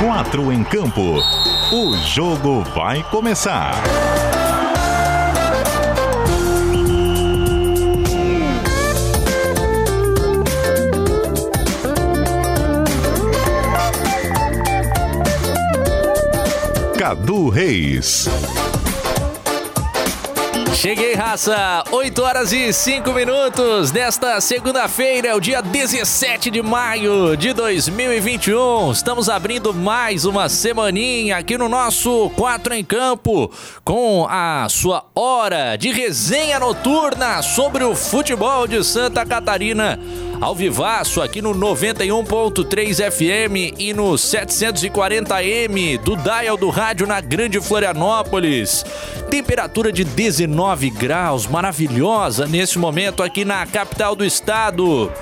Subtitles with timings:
[0.00, 1.18] Quatro em campo.
[1.72, 3.72] O jogo vai começar.
[16.96, 18.28] Cadu Reis.
[20.78, 21.82] Cheguei, raça!
[21.90, 28.92] 8 horas e 5 minutos desta segunda-feira, o dia 17 de maio de 2021.
[28.92, 33.50] Estamos abrindo mais uma semaninha aqui no nosso 4 em Campo
[33.82, 39.98] com a sua hora de resenha noturna sobre o futebol de Santa Catarina
[40.40, 47.60] ao vivaço aqui no 91.3 FM e no 740M do dial do rádio na Grande
[47.60, 48.84] Florianópolis.
[49.30, 55.12] Temperatura de 19 graus, maravilhosa nesse momento aqui na capital do estado.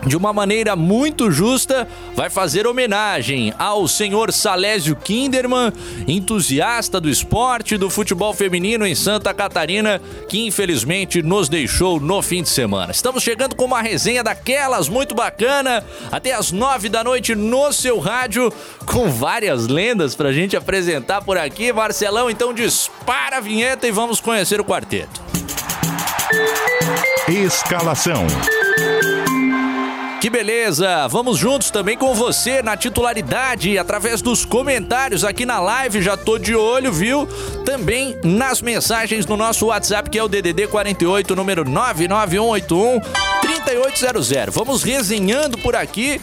[0.06, 5.72] de uma maneira muito justa, vai fazer homenagem ao senhor Salésio Kinderman,
[6.06, 9.98] entusiasta do esporte do futebol feminino em Santa Catarina,
[10.28, 12.92] que infelizmente nos deixou no fim de semana.
[12.92, 17.98] Estamos chegando com uma resenha daquelas muito bacana, até as nove da noite no seu
[17.98, 18.52] rádio,
[18.84, 21.72] com várias lendas pra gente apresentar por aqui.
[21.72, 25.24] Marcelão, então dispara a vinheta e vamos conhecer o quarteto.
[27.28, 28.26] Escalação.
[30.20, 31.06] Que beleza!
[31.08, 36.38] Vamos juntos também com você na titularidade, através dos comentários aqui na live, já tô
[36.38, 37.28] de olho, viu?
[37.64, 43.00] Também nas mensagens no nosso WhatsApp, que é o DDD 48, número 99181
[43.40, 44.54] 3800.
[44.54, 46.20] Vamos resenhando por aqui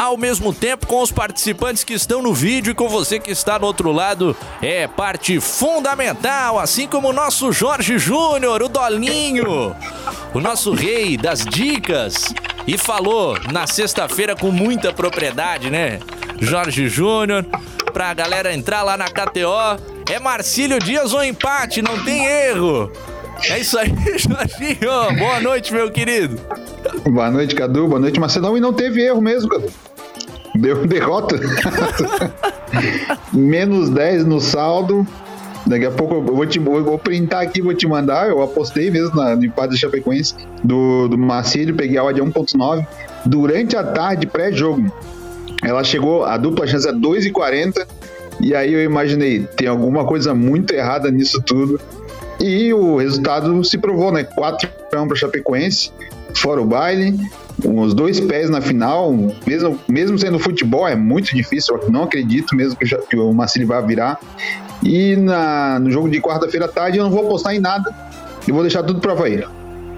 [0.00, 3.58] ao mesmo tempo com os participantes que estão no vídeo e com você que está
[3.58, 4.34] do outro lado.
[4.62, 9.76] É parte fundamental, assim como o nosso Jorge Júnior, o Dolinho,
[10.32, 12.32] o nosso rei das dicas.
[12.66, 16.00] E falou na sexta-feira com muita propriedade, né?
[16.40, 17.44] Jorge Júnior,
[17.92, 19.78] pra galera entrar lá na KTO.
[20.10, 22.90] É Marcílio Dias ou empate, não tem erro.
[23.48, 25.18] É isso aí, Jorginho.
[25.18, 26.38] Boa noite, meu querido.
[27.10, 27.88] Boa noite, Cadu.
[27.88, 28.56] Boa noite, Marcelão.
[28.56, 29.68] E não teve erro mesmo, Cadu.
[30.54, 31.36] Deu derrota.
[33.32, 35.06] Menos 10 no saldo.
[35.66, 38.28] Daqui a pouco eu vou, te, eu vou printar aqui vou te mandar.
[38.28, 40.34] Eu apostei mesmo na, no empate da Chapecoense
[40.64, 41.18] do, do
[41.74, 42.86] peguei a odd 1.9.
[43.26, 44.90] Durante a tarde, pré-jogo,
[45.62, 47.86] ela chegou, a dupla chance é 2,40.
[48.40, 51.78] E aí eu imaginei, tem alguma coisa muito errada nisso tudo.
[52.40, 54.24] E o resultado se provou, né?
[54.24, 55.92] 4 para Chapecoense,
[56.34, 57.18] fora o baile
[57.64, 59.12] os dois pés na final,
[59.46, 61.76] mesmo, mesmo sendo futebol, é muito difícil.
[61.76, 64.18] Eu não acredito mesmo que, que o Marcelo vai virar.
[64.82, 67.94] E na, no jogo de quarta-feira à tarde eu não vou apostar em nada.
[68.46, 69.44] Eu vou deixar tudo para Havaí.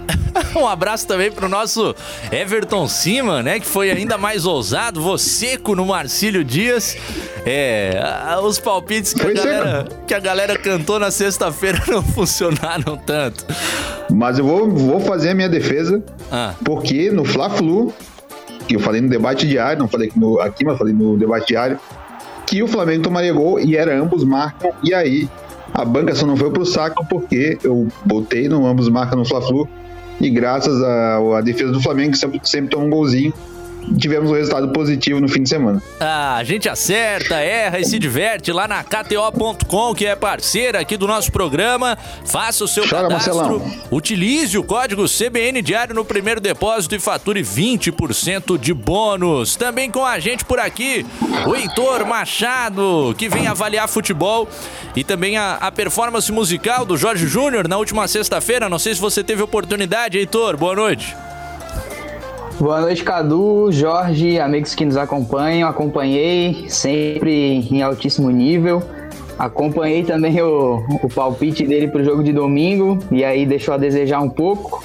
[0.57, 1.95] um abraço também pro nosso
[2.31, 3.61] Everton Cima, né?
[3.61, 6.97] Que foi ainda mais ousado, seco no Marcílio Dias.
[7.45, 8.01] É,
[8.43, 13.45] os palpites que a, galera, que a galera cantou na sexta-feira não funcionaram tanto.
[14.11, 16.55] Mas eu vou, vou fazer a minha defesa, ah.
[16.65, 17.93] porque no Fla-Flu,
[18.69, 21.49] que eu falei no debate diário, não falei aqui, no, aqui, mas falei no debate
[21.49, 21.79] diário,
[22.47, 25.29] que o Flamengo tomaria gol e era ambos marcam, e aí
[25.73, 29.69] a banca só não foi pro saco porque eu botei no ambos marcam no Fla-Flu
[30.23, 33.35] e graças à defesa do Flamengo, que sempre, sempre toma um golzinho,
[33.99, 35.83] tivemos um resultado positivo no fim de semana.
[36.01, 40.97] Ah, a gente acerta, erra e se diverte lá na KTO.com, que é parceira aqui
[40.97, 41.97] do nosso programa.
[42.25, 43.73] Faça o seu Chora, cadastro, Marcelão.
[43.91, 49.57] utilize o código CBN Diário no primeiro depósito e fature 20% de bônus.
[49.57, 51.05] Também com a gente por aqui,
[51.47, 54.49] o Heitor Machado, que vem avaliar futebol
[54.95, 58.69] e também a, a performance musical do Jorge Júnior na última sexta-feira.
[58.69, 60.57] Não sei se você teve oportunidade, Heitor.
[60.57, 61.15] Boa noite.
[62.61, 65.69] Boa noite, Cadu, Jorge, amigos que nos acompanham.
[65.69, 68.83] Acompanhei sempre em altíssimo nível.
[69.39, 73.77] Acompanhei também o, o palpite dele para o jogo de domingo e aí deixou a
[73.77, 74.85] desejar um pouco.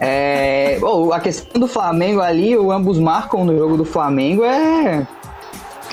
[0.00, 5.06] É, oh, a questão do Flamengo ali, o ambos marcam no jogo do Flamengo é.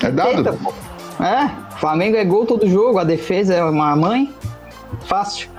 [0.02, 0.38] É dado?
[0.38, 0.58] Eita,
[1.20, 4.32] é, Flamengo é gol todo jogo, a defesa é uma mãe.
[5.06, 5.50] Fácil.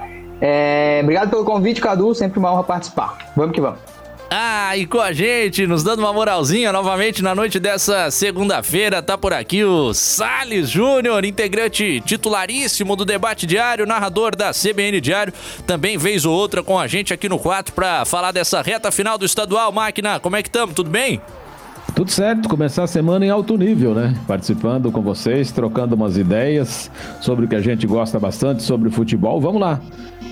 [0.42, 2.14] É, obrigado pelo convite, Cadu.
[2.16, 3.18] Sempre uma honra participar.
[3.36, 3.93] Vamos que vamos.
[4.36, 9.16] Ah, e com a gente, nos dando uma moralzinha novamente na noite dessa segunda-feira, tá
[9.16, 15.32] por aqui o Sales Júnior, integrante titularíssimo do debate diário, narrador da CBN Diário,
[15.68, 19.20] também vez ou outra com a gente aqui no 4 para falar dessa reta final
[19.20, 19.72] do estadual.
[19.72, 20.74] Máquina, como é que estamos?
[20.74, 21.22] Tudo bem?
[21.94, 24.16] Tudo certo, começar a semana em alto nível, né?
[24.26, 26.90] Participando com vocês, trocando umas ideias
[27.22, 29.40] sobre o que a gente gosta bastante, sobre futebol.
[29.40, 29.80] Vamos lá.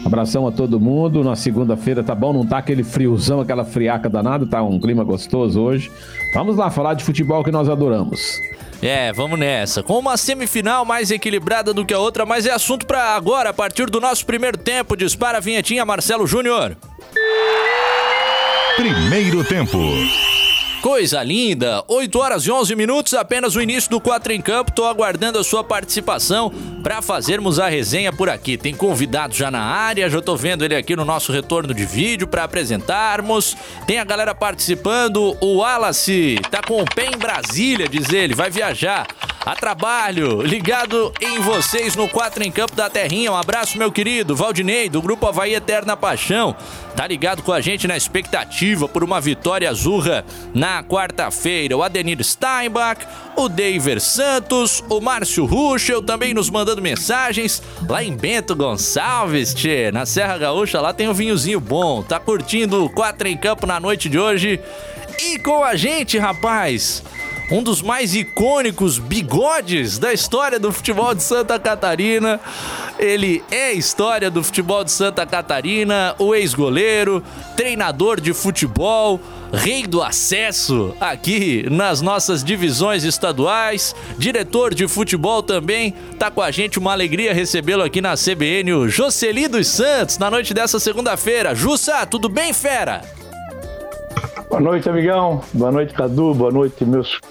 [0.05, 1.23] Abração a todo mundo.
[1.23, 5.61] Na segunda-feira tá bom, não tá aquele friozão, aquela friaca danada, tá um clima gostoso
[5.61, 5.91] hoje.
[6.33, 8.39] Vamos lá falar de futebol que nós adoramos.
[8.81, 9.83] É, vamos nessa.
[9.83, 13.53] Com uma semifinal mais equilibrada do que a outra, mas é assunto para agora, a
[13.53, 14.97] partir do nosso primeiro tempo.
[14.97, 16.75] Dispara a vinhetinha, Marcelo Júnior.
[18.75, 19.77] Primeiro tempo.
[20.81, 21.83] Coisa linda!
[21.87, 24.71] 8 horas e 11 minutos, apenas o início do 4 em campo.
[24.71, 26.51] Tô aguardando a sua participação
[26.81, 28.57] para fazermos a resenha por aqui.
[28.57, 32.27] Tem convidado já na área, já tô vendo ele aqui no nosso retorno de vídeo
[32.27, 33.55] para apresentarmos.
[33.85, 35.37] Tem a galera participando.
[35.39, 39.05] O Wallace tá com o pé em Brasília, diz ele, vai viajar
[39.45, 43.31] a trabalho, ligado em vocês no 4 em Campo da Terrinha.
[43.31, 46.55] Um abraço, meu querido Valdinei, do Grupo Havaí Eterna Paixão.
[46.95, 50.23] Tá ligado com a gente na expectativa por uma vitória azurra
[50.53, 51.75] na quarta-feira.
[51.75, 57.61] O Adenir Steinbach, o Daver Santos, o Márcio Ruschel também nos mandando mensagens.
[57.87, 62.01] Lá em Bento Gonçalves, tchê, na Serra Gaúcha, lá tem um vinhozinho bom.
[62.01, 64.59] Tá curtindo o 4 em Campo na noite de hoje?
[65.19, 67.03] E com a gente, rapaz,
[67.51, 72.39] um dos mais icônicos bigodes da história do futebol de Santa Catarina.
[72.97, 77.21] Ele é história do futebol de Santa Catarina, o ex-goleiro,
[77.57, 79.19] treinador de futebol,
[79.51, 85.93] rei do acesso aqui nas nossas divisões estaduais, diretor de futebol também.
[86.17, 90.31] Tá com a gente, uma alegria recebê-lo aqui na CBN, o Jocely dos Santos, na
[90.31, 91.53] noite dessa segunda-feira.
[91.53, 93.20] Jussa, tudo bem, fera?
[94.51, 95.41] Boa noite, amigão.
[95.53, 96.33] Boa noite, Cadu.
[96.33, 97.21] Boa noite, meus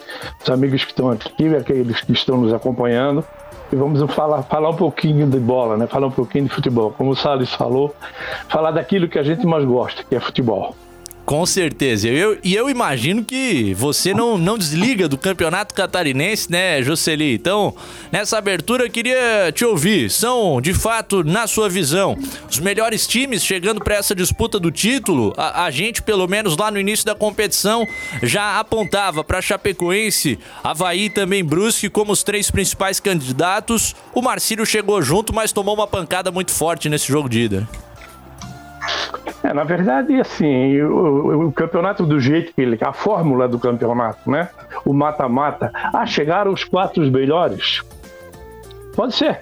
[0.51, 3.23] amigos que estão aqui, aqueles que estão nos acompanhando.
[3.71, 5.87] E vamos falar, falar um pouquinho de bola, né?
[5.87, 6.91] Falar um pouquinho de futebol.
[6.97, 7.95] Como o Salles falou,
[8.49, 10.75] falar daquilo que a gente mais gosta, que é futebol.
[11.25, 12.09] Com certeza.
[12.09, 17.35] Eu, e eu imagino que você não, não desliga do campeonato catarinense, né, Jocely?
[17.35, 17.75] Então,
[18.11, 20.11] nessa abertura, eu queria te ouvir.
[20.11, 22.19] São, de fato, na sua visão,
[22.51, 25.33] os melhores times chegando para essa disputa do título?
[25.37, 27.87] A, a, gente, pelo menos lá no início da competição,
[28.23, 33.95] já apontava para Chapecoense, Havaí também Brusque como os três principais candidatos.
[34.13, 37.69] O Marcílio chegou junto, mas tomou uma pancada muito forte nesse jogo de ida.
[39.43, 44.31] É, na verdade, assim, o, o, campeonato do jeito que ele, a fórmula do campeonato,
[44.31, 44.49] né?
[44.85, 45.73] O mata-mata.
[45.75, 47.83] Ah, chegaram os quatro melhores?
[48.95, 49.41] Pode ser.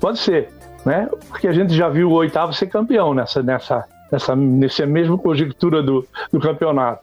[0.00, 0.48] Pode ser,
[0.84, 1.08] né?
[1.28, 5.82] Porque a gente já viu o oitavo ser campeão nessa, nessa, nessa, nessa mesma conjectura
[5.82, 7.02] do, do campeonato.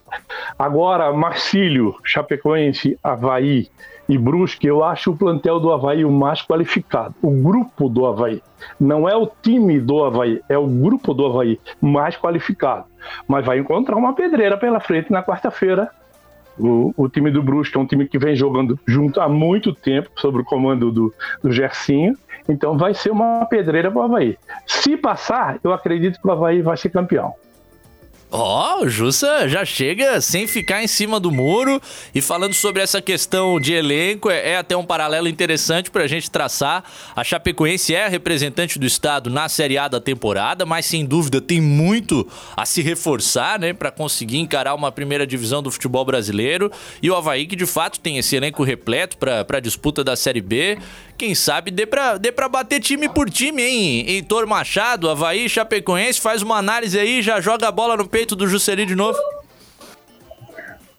[0.57, 3.69] Agora, Marcílio, Chapecoense, Havaí,
[4.07, 7.15] e Brusque, eu acho o plantel do Havaí o mais qualificado.
[7.21, 8.41] O grupo do Havaí.
[8.79, 12.85] Não é o time do Havaí, é o grupo do Havaí mais qualificado.
[13.27, 15.89] Mas vai encontrar uma pedreira pela frente na quarta-feira.
[16.57, 20.09] O, o, time do Brusque é um time que vem jogando junto há muito tempo,
[20.15, 22.15] sob o comando do, do Gersinho.
[22.47, 24.37] Então vai ser uma pedreira para o Havaí.
[24.65, 27.33] Se passar, eu acredito que o Havaí vai ser campeão.
[28.31, 31.79] Ó, oh, o Jussa já chega sem ficar em cima do muro
[32.13, 36.07] e falando sobre essa questão de elenco, é, é até um paralelo interessante para a
[36.07, 36.83] gente traçar.
[37.15, 41.39] A Chapecoense é a representante do estado na Série A da temporada, mas sem dúvida
[41.39, 42.27] tem muito
[42.57, 46.71] a se reforçar, né, para conseguir encarar uma primeira divisão do futebol brasileiro.
[47.01, 50.41] E o Havaí, que de fato tem esse elenco repleto para a disputa da Série
[50.41, 50.79] B,
[51.17, 54.05] quem sabe dê pra, dê pra bater time por time, hein?
[54.07, 58.47] Heitor Machado, Havaí, Chapecoense, faz uma análise aí, já joga a bola no peito do
[58.47, 59.19] Juscelino de novo.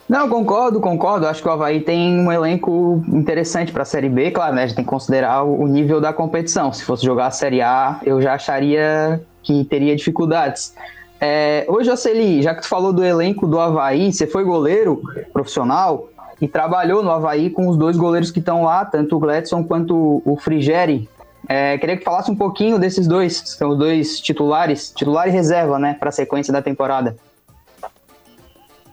[0.07, 1.27] Não, concordo, concordo.
[1.27, 4.31] Acho que o Havaí tem um elenco interessante para a Série B.
[4.33, 4.65] Claro, né?
[4.65, 6.71] A gente tem que considerar o nível da competição.
[6.75, 10.75] Se fosse jogar a Série A, eu já acharia que teria dificuldades.
[11.19, 15.01] É, hoje, Jocely, já que tu falou do elenco do Havaí, você foi goleiro
[15.33, 19.65] profissional e trabalhou no Havaí com os dois goleiros que estão lá, tanto o Gladson
[19.65, 21.09] quanto o Frigeri.
[21.49, 25.79] É, queria que falasse um pouquinho desses dois, são os dois titulares, titular e reserva,
[25.79, 27.17] né, para a sequência da temporada.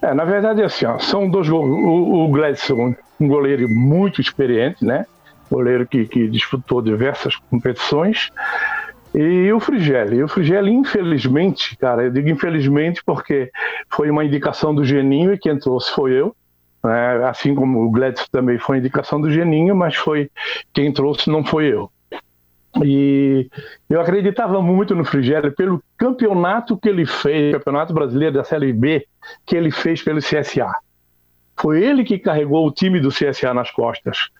[0.00, 1.66] É, na verdade, é assim, ó, são dois gols.
[1.66, 5.06] O, o Gladson, um goleiro muito experiente, né?
[5.50, 8.30] Goleiro que, que disputou diversas competições.
[9.14, 10.22] E o Frigelli.
[10.22, 13.50] O Frigelli, infelizmente, cara, eu digo infelizmente porque
[13.88, 16.34] foi uma indicação do Geninho e quem trouxe foi eu.
[16.82, 17.24] Né?
[17.26, 20.30] Assim como o Gladson também foi indicação do Geninho, mas foi
[20.72, 21.90] quem trouxe não foi eu.
[22.82, 23.48] E
[23.88, 29.06] eu acreditava muito no Frigelli pelo campeonato que ele fez, campeonato brasileiro da Série B,
[29.46, 30.72] que ele fez pelo CSA.
[31.56, 34.30] Foi ele que carregou o time do CSA nas costas.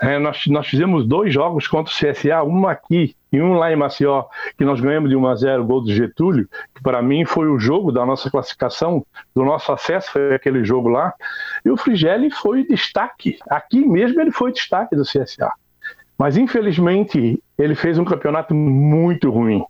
[0.00, 3.76] É, nós, nós fizemos dois jogos contra o CSA, um aqui e um lá em
[3.76, 4.24] Maceió,
[4.56, 7.58] que nós ganhamos de 1 a 0 gol do Getúlio, que para mim foi o
[7.58, 11.12] jogo da nossa classificação, do nosso acesso, foi aquele jogo lá.
[11.64, 13.38] E o Frigelli foi destaque.
[13.48, 15.52] Aqui mesmo ele foi destaque do CSA.
[16.20, 19.64] Mas infelizmente ele fez um campeonato muito ruim,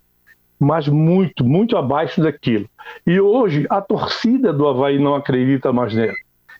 [0.59, 2.67] mas muito, muito abaixo daquilo.
[3.07, 6.13] E hoje a torcida do Havaí não acredita mais nele.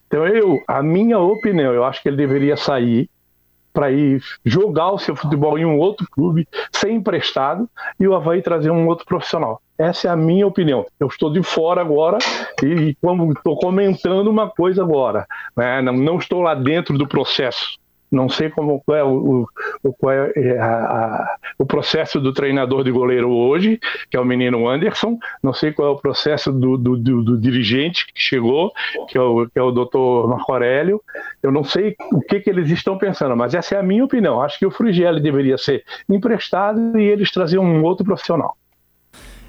[0.07, 3.09] Então eu, a minha opinião, eu acho que ele deveria sair
[3.73, 7.69] para ir jogar o seu futebol em um outro clube, ser emprestado
[7.99, 9.61] e o Havaí trazer um outro profissional.
[9.77, 10.85] Essa é a minha opinião.
[11.01, 12.17] Eu estou de fora agora
[12.63, 15.81] e estou comentando uma coisa agora, né?
[15.81, 17.80] não, não estou lá dentro do processo.
[18.11, 19.47] Não sei como é, o,
[19.83, 24.25] o, qual é, é a, o processo do treinador de goleiro hoje, que é o
[24.25, 25.17] menino Anderson.
[25.41, 28.71] Não sei qual é o processo do, do, do, do dirigente que chegou,
[29.07, 31.01] que é o, que é o doutor Marco Aurélio.
[31.41, 34.41] Eu não sei o que, que eles estão pensando, mas essa é a minha opinião.
[34.41, 38.57] Acho que o Frigelli deveria ser emprestado e eles traziam um outro profissional.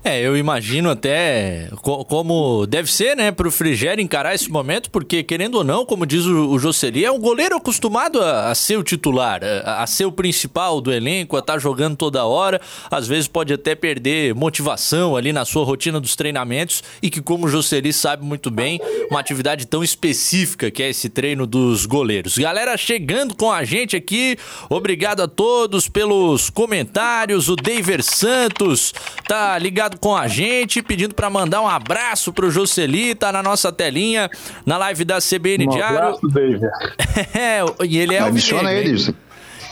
[0.05, 5.23] É, eu imagino até co como deve ser, né, pro Frigério encarar esse momento, porque
[5.23, 8.77] querendo ou não, como diz o, o Jocely, é um goleiro acostumado a, a ser
[8.77, 12.61] o titular, a, a, ser o principal do elenco, a estar tá jogando toda hora.
[12.91, 17.47] Às vezes pode até perder motivação ali na sua rotina dos treinamentos e que, como
[17.47, 22.37] o Jocely sabe muito bem, uma atividade tão específica que é esse treino dos goleiros.
[22.37, 24.37] Galera chegando com a gente aqui,
[24.69, 27.49] obrigado a todos pelos comentários.
[27.49, 28.93] O David Santos
[29.29, 33.43] tá ligado ligado com a gente, pedindo para mandar um abraço pro Jocely, tá na
[33.43, 34.31] nossa telinha,
[34.65, 35.99] na live da CBN um Diário.
[35.99, 36.65] Abraço, David.
[37.35, 39.15] é, e ele é Adiciona o ele,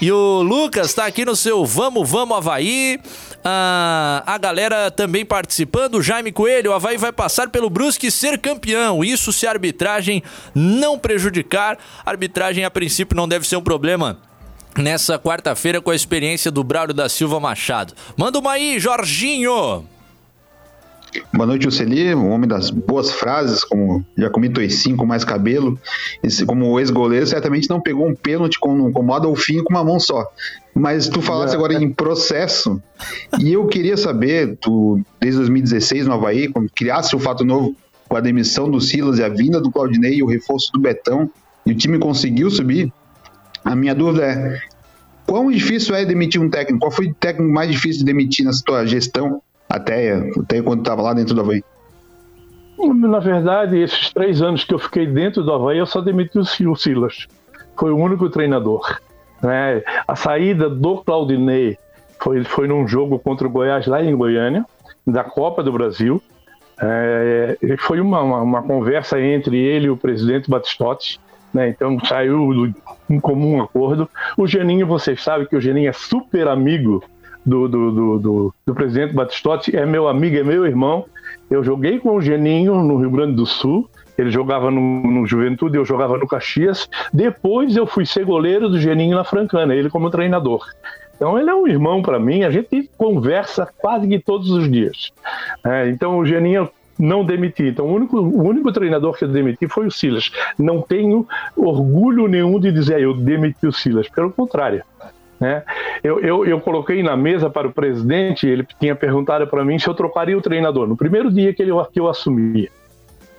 [0.00, 3.00] E o Lucas tá aqui no seu Vamos, Vamos Havaí.
[3.42, 5.96] Ah, a galera também participando.
[5.96, 9.02] O Jaime Coelho, o Havaí vai passar pelo Brusque e ser campeão.
[9.02, 10.22] Isso se a arbitragem
[10.54, 11.78] não prejudicar.
[12.04, 14.18] A arbitragem, a princípio, não deve ser um problema
[14.76, 17.94] nessa quarta-feira com a experiência do Braulio da Silva Machado.
[18.16, 19.84] Manda uma aí, Jorginho!
[21.32, 25.78] Boa noite, Oceli, um homem das boas frases, como já comi toicinho com mais cabelo.
[26.22, 30.24] Esse, como ex-goleiro, certamente não pegou um pênalti com, com fim com uma mão só.
[30.74, 32.80] Mas tu falaste agora em processo,
[33.40, 37.74] e eu queria saber, tu, desde 2016 no Havaí, quando criasse o fato novo
[38.08, 41.28] com a demissão do Silas e a vinda do Claudinei e o reforço do Betão,
[41.66, 42.92] e o time conseguiu subir,
[43.64, 44.60] a minha dúvida é,
[45.26, 46.80] quão difícil é demitir um técnico?
[46.80, 49.42] Qual foi o técnico mais difícil de demitir na tua gestão?
[49.70, 51.62] Até, até quando estava lá dentro do Havaí?
[52.76, 56.74] Na verdade, esses três anos que eu fiquei dentro do Havaí, eu só demiti o
[56.74, 57.28] Silas.
[57.76, 58.98] Foi o único treinador.
[59.40, 59.82] Né?
[60.08, 61.78] A saída do Claudinei
[62.18, 64.64] foi, foi num jogo contra o Goiás lá em Goiânia,
[65.06, 66.20] da Copa do Brasil.
[66.82, 71.20] É, foi uma, uma, uma, conversa entre ele e o presidente Batistotti.
[71.52, 71.68] Né?
[71.68, 72.72] Então saiu
[73.08, 74.08] um comum acordo.
[74.36, 77.04] O Geninho, vocês sabem que o Geninho é super amigo
[77.50, 81.04] do, do, do, do, do presidente Batistotti, é meu amigo, é meu irmão.
[81.50, 85.76] Eu joguei com o Geninho no Rio Grande do Sul, ele jogava no, no, Juventude,
[85.76, 86.88] eu jogava no Caxias.
[87.12, 90.64] Depois eu fui ser goleiro do Geninho na Francana, ele como treinador.
[91.16, 95.10] Então ele é um irmão para mim, a gente conversa quase que todos os dias.
[95.64, 97.64] É, então o Geninho não demiti.
[97.64, 100.30] Então o único, o único treinador que eu demiti foi o Silas.
[100.56, 101.26] Não tenho
[101.56, 104.84] orgulho nenhum de dizer eu demiti o Silas, pelo contrário.
[105.40, 105.62] Né?
[106.04, 109.88] Eu, eu, eu, coloquei na mesa para o presidente, ele tinha perguntado para mim se
[109.88, 110.86] eu trocaria o treinador.
[110.86, 112.70] No primeiro dia que, ele, que eu assumi,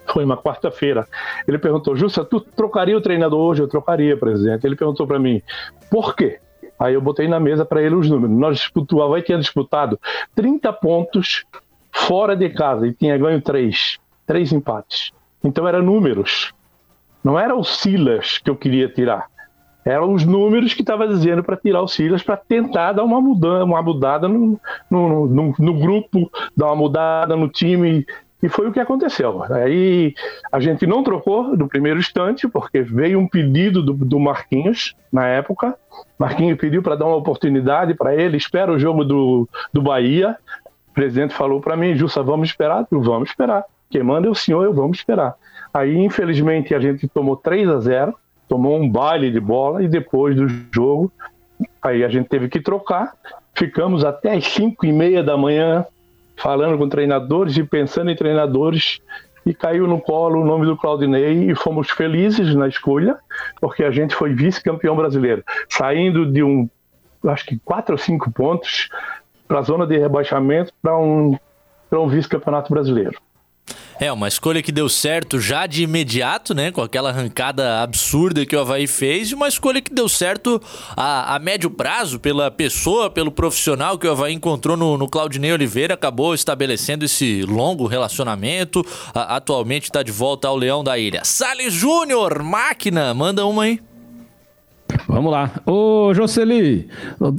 [0.07, 1.07] foi uma quarta-feira,
[1.47, 3.61] ele perguntou: Justa, tu trocaria o treinador hoje?
[3.61, 4.65] Eu trocaria, presidente.
[4.65, 5.41] Ele perguntou para mim:
[5.91, 6.39] por quê?
[6.79, 8.35] Aí eu botei na mesa para ele os números.
[8.35, 9.99] Nós disputamos, tinha disputado
[10.33, 11.45] 30 pontos
[11.91, 15.11] fora de casa e tinha ganho três, três empates.
[15.43, 16.51] Então eram números.
[17.23, 19.27] Não era o Silas que eu queria tirar
[19.83, 23.63] eram os números que estava dizendo para tirar o Silas para tentar dar uma mudança,
[23.63, 24.59] uma mudada no,
[24.89, 28.05] no, no, no, grupo, dar uma mudada no time.
[28.43, 29.43] E foi o que aconteceu.
[29.43, 30.13] Aí
[30.51, 35.27] a gente não trocou no primeiro instante, porque veio um pedido do, do Marquinhos na
[35.27, 35.75] época.
[36.17, 40.37] Marquinhos pediu para dar uma oportunidade para ele, espera o jogo do, do Bahia.
[40.89, 42.85] O presidente falou para mim, Jussa, vamos esperar?
[42.91, 43.63] Eu, vamos esperar.
[43.89, 45.35] quem manda é o senhor, eu vamos esperar.
[45.73, 48.15] Aí, infelizmente, a gente tomou 3 a 0
[48.51, 51.09] tomou um baile de bola e depois do jogo,
[51.81, 53.15] aí a gente teve que trocar.
[53.55, 55.85] Ficamos até as 5 e meia da manhã
[56.35, 58.99] falando com treinadores e pensando em treinadores
[59.45, 63.17] e caiu no colo o nome do Claudinei e fomos felizes na escolha,
[63.61, 66.69] porque a gente foi vice-campeão brasileiro, saindo de um,
[67.27, 68.89] acho que quatro ou cinco pontos
[69.47, 71.37] para a zona de rebaixamento para um,
[71.89, 73.17] um vice-campeonato brasileiro.
[74.01, 76.71] É, uma escolha que deu certo já de imediato, né?
[76.71, 80.59] Com aquela arrancada absurda que o Havaí fez, e uma escolha que deu certo
[80.97, 85.53] a, a médio prazo pela pessoa, pelo profissional que o Havaí encontrou no, no Claudinei
[85.53, 88.83] Oliveira, acabou estabelecendo esse longo relacionamento.
[89.13, 91.21] A, atualmente está de volta ao Leão da Ilha.
[91.23, 93.90] Salles Júnior, máquina, manda uma aí.
[95.11, 95.51] Vamos lá.
[95.65, 96.87] Ô, Jocely,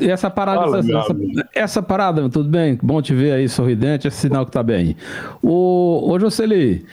[0.01, 2.79] essa parada, Fala, essa, essa, parada, tudo bem?
[2.83, 4.95] Bom te ver aí sorridente, esse sinal que tá bem.
[5.43, 6.85] Ô, ô Jocely,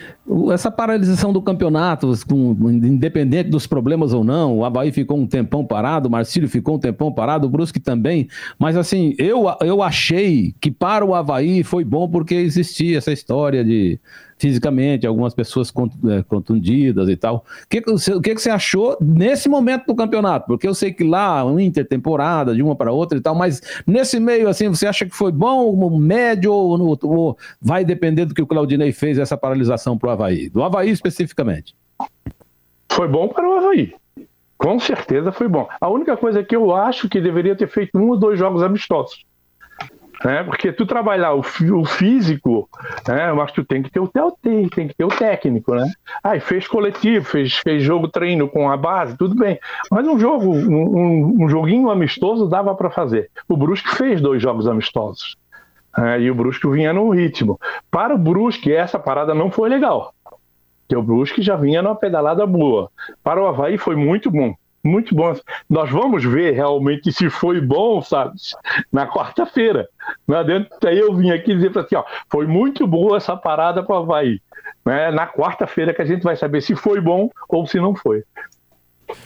[0.54, 5.66] essa paralisação do campeonato, com, independente dos problemas ou não, o Havaí ficou um tempão
[5.66, 10.56] parado, o Marcílio ficou um tempão parado, o Brusque também, mas assim, eu, eu achei
[10.62, 14.00] que para o Havaí foi bom porque existia essa história de
[14.40, 15.72] fisicamente, algumas pessoas
[16.10, 17.46] é, contundidas e tal.
[17.66, 20.48] O que, o que, você achou nesse momento do campeonato?
[20.48, 24.20] Porque eu sei que lá, uma intertemporada, de uma para outra e tal, mas nesse
[24.20, 28.48] meio, assim, você acha que foi bom, médio, ou, ou vai depender do que o
[28.48, 30.50] Claudinei fez, essa paralisação para o Havaí?
[30.50, 31.76] Do Havaí especificamente.
[32.90, 33.94] Foi bom para o Havaí.
[34.58, 35.68] Com certeza foi bom.
[35.80, 39.26] A única coisa que eu acho que deveria ter feito um ou dois jogos amistosos
[40.24, 40.44] né?
[40.44, 42.70] Porque tu trabalhar o, o físico,
[43.08, 43.30] né?
[43.30, 44.08] Eu acho que tu tem que ter o
[44.42, 45.90] tem, tem que ter o técnico, né?
[46.24, 49.60] Aí ah, fez coletivo, fez, fez jogo treino com a base, tudo bem.
[49.90, 53.30] Mas um jogo, um, um joguinho amistoso dava para fazer.
[53.48, 55.38] O Brusque fez dois jogos amistosos.
[55.98, 56.22] Né?
[56.22, 57.60] E o Brusque vinha no ritmo.
[57.90, 60.14] Para o Brusque, essa parada não foi legal.
[60.24, 62.90] Porque o Brusque já vinha numa pedalada boa.
[63.24, 65.36] Para o Havaí foi muito bom muito bom.
[65.70, 68.36] Nós vamos ver realmente se foi bom, sabe?
[68.92, 69.88] Na quarta-feira.
[70.28, 73.96] Não Aí eu vim aqui dizer para ti, ó, foi muito boa essa parada para
[73.96, 74.42] o Havaí.
[74.86, 75.12] Né?
[75.12, 78.24] Na quarta-feira que a gente vai saber se foi bom ou se não foi.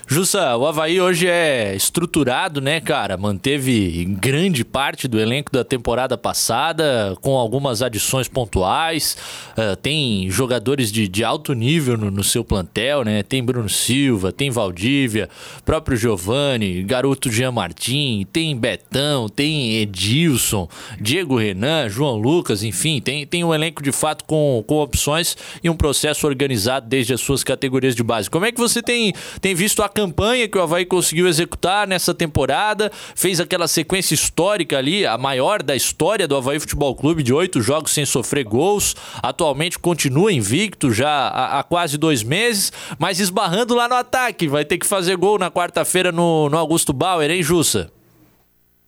[0.05, 3.17] Jussa, o Havaí hoje é estruturado, né, cara?
[3.17, 9.17] Manteve grande parte do elenco da temporada passada, com algumas adições pontuais.
[9.57, 13.23] Uh, tem jogadores de, de alto nível no, no, seu plantel, né?
[13.23, 15.29] Tem Bruno Silva, tem Valdívia,
[15.65, 20.67] próprio Giovani, garoto Jean Martin, tem Betão, tem Edilson,
[20.99, 25.69] Diego Renan, João Lucas, enfim, tem, tem um elenco de fato com, com opções e
[25.69, 28.29] um processo organizado desde as suas categorias de base.
[28.29, 32.13] Como é que você tem, tem visto a campanha que o Havaí conseguiu executar nessa
[32.13, 37.33] temporada, fez aquela sequência histórica ali, a maior da história do Havaí Futebol Clube, de
[37.33, 38.95] oito jogos sem sofrer gols.
[39.21, 44.47] Atualmente continua invicto já há, há, quase dois meses, mas esbarrando lá no ataque.
[44.47, 47.89] Vai ter que fazer gol na quarta-feira no, no Augusto Bauer, hein, Jussa?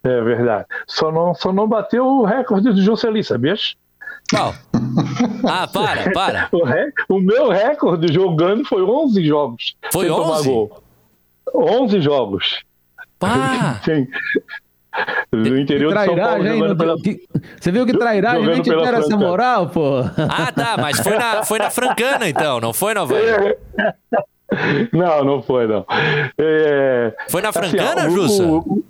[0.03, 0.65] É verdade.
[0.85, 3.55] Só não, só não bateu o recorde do Juscelino, sabia?
[4.29, 4.53] Qual?
[5.47, 6.49] Ah, para, para.
[6.53, 6.93] O, rec...
[7.09, 9.75] o, meu recorde jogando foi 11 jogos.
[9.91, 10.69] Foi 11?
[11.53, 12.63] 11 jogos.
[13.19, 13.79] Pá!
[13.85, 14.07] Sim.
[15.31, 16.47] No interior de São Paulo.
[16.47, 16.95] Jogando pela...
[17.59, 19.99] Você viu que trairagem nem te deram essa moral, pô?
[19.99, 23.57] Ah, tá, mas foi na, foi na Francana então, não foi na Havaí?
[24.93, 25.85] Não, não foi, não.
[26.37, 27.13] É...
[27.29, 28.43] Foi na Francana, assim, Jussa?
[28.43, 28.83] O, o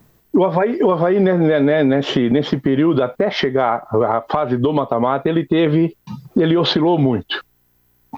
[0.44, 5.46] Havaí, o Havaí né, né, nesse, nesse período, até chegar à fase do mata-mata, ele
[5.46, 5.96] teve.
[6.36, 7.44] Ele oscilou muito.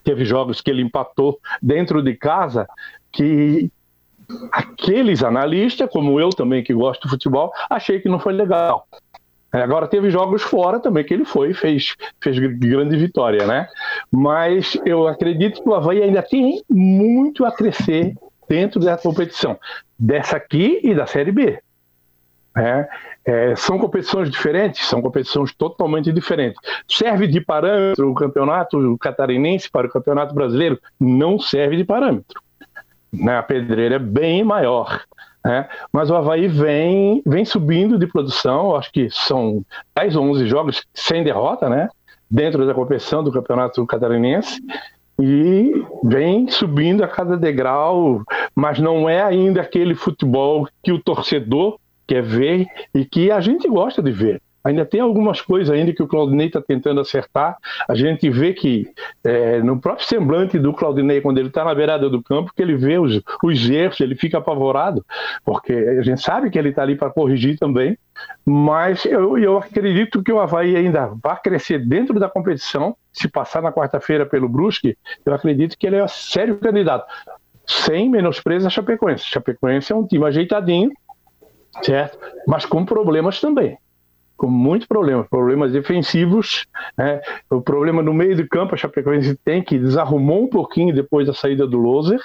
[0.04, 2.68] Teve jogos que ele empatou dentro de casa
[3.12, 3.72] que
[4.52, 8.88] aqueles analistas, como eu também que gosto de futebol, achei que não foi legal.
[9.54, 13.68] É, agora teve jogos fora também que ele foi fez fez grande vitória, né?
[14.12, 18.14] Mas eu acredito que o Havaí ainda tem muito a crescer
[18.48, 19.58] dentro da competição,
[19.98, 21.60] dessa aqui e da Série B.
[22.58, 22.88] É,
[23.26, 26.60] é, são competições diferentes, são competições totalmente diferentes.
[26.88, 30.80] Serve de parâmetro o campeonato catarinense para o campeonato brasileiro?
[31.00, 32.42] Não serve de parâmetro.
[33.14, 33.38] Né?
[33.38, 35.02] A pedreira é bem maior.
[35.46, 35.68] Né?
[35.94, 39.64] Mas o Havaí vem, vem subindo de produção, acho que são
[39.96, 41.90] 10 ou 11 jogos sem derrota, né?
[42.30, 44.62] dentro da competição do campeonato catarinense
[45.20, 48.22] e vem subindo a cada degrau,
[48.54, 53.68] mas não é ainda aquele futebol que o torcedor quer ver e que a gente
[53.68, 54.42] gosta de ver.
[54.68, 57.56] Ainda tem algumas coisas ainda que o Claudinei está tentando acertar.
[57.88, 58.86] A gente vê que
[59.24, 62.76] é, no próprio semblante do Claudinei, quando ele está na beirada do campo, que ele
[62.76, 65.06] vê os, os erros, ele fica apavorado,
[65.46, 67.98] porque a gente sabe que ele está ali para corrigir também.
[68.46, 72.94] Mas eu, eu acredito que o Havaí ainda vai crescer dentro da competição.
[73.14, 77.06] Se passar na quarta-feira pelo Brusque, eu acredito que ele é sério candidato.
[77.66, 79.24] Sem menosprezo a Chapecoense.
[79.24, 80.92] Chapecoense é um time ajeitadinho,
[81.82, 82.18] certo?
[82.48, 83.78] Mas com problemas também
[84.38, 87.20] com muitos problemas, problemas defensivos, né?
[87.50, 91.34] o problema no meio do campo, a Chapecoense tem que desarrumou um pouquinho depois da
[91.34, 92.20] saída do Loser,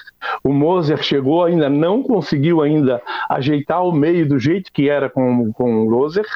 [0.44, 5.50] o Moser chegou ainda, não conseguiu ainda ajeitar o meio do jeito que era com,
[5.54, 6.26] com o Loser,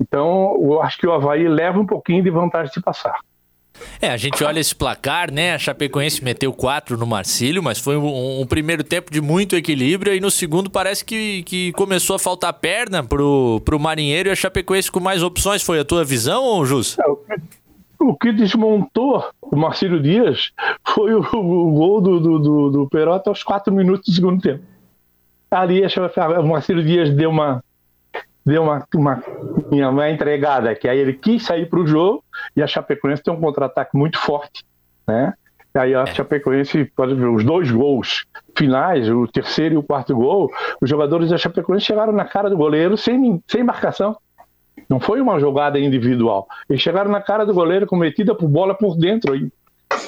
[0.00, 3.20] então eu acho que o Havaí leva um pouquinho de vantagem de passar.
[4.00, 5.54] É, a gente olha esse placar, né?
[5.54, 10.14] A Chapecoense meteu quatro no Marcílio, mas foi um, um, primeiro tempo de muito equilíbrio.
[10.14, 14.36] E no segundo parece que, que começou a faltar perna pro, pro Marinheiro e a
[14.36, 15.62] Chapecoense com mais opções.
[15.62, 16.64] Foi a tua visão, ou?
[16.64, 17.40] É,
[18.00, 20.52] o que desmontou o Marcílio Dias
[20.86, 24.64] foi o, o gol do, do, do, do Perota aos quatro minutos do segundo tempo.
[25.50, 27.62] Ali o Marcílio Dias deu uma,
[28.44, 29.22] deu uma, uma,
[29.70, 32.24] uma entregada, que aí ele quis sair para o jogo
[32.56, 34.64] e a Chapecoense tem um contra-ataque muito forte,
[35.06, 35.34] né?
[35.74, 36.06] E aí a é.
[36.06, 38.24] Chapecoense, pode ver, os dois gols
[38.56, 40.50] finais, o terceiro e o quarto gol,
[40.80, 44.16] os jogadores da Chapecoense chegaram na cara do goleiro sem, sem marcação.
[44.88, 46.48] Não foi uma jogada individual.
[46.68, 49.34] Eles chegaram na cara do goleiro cometida por bola por dentro.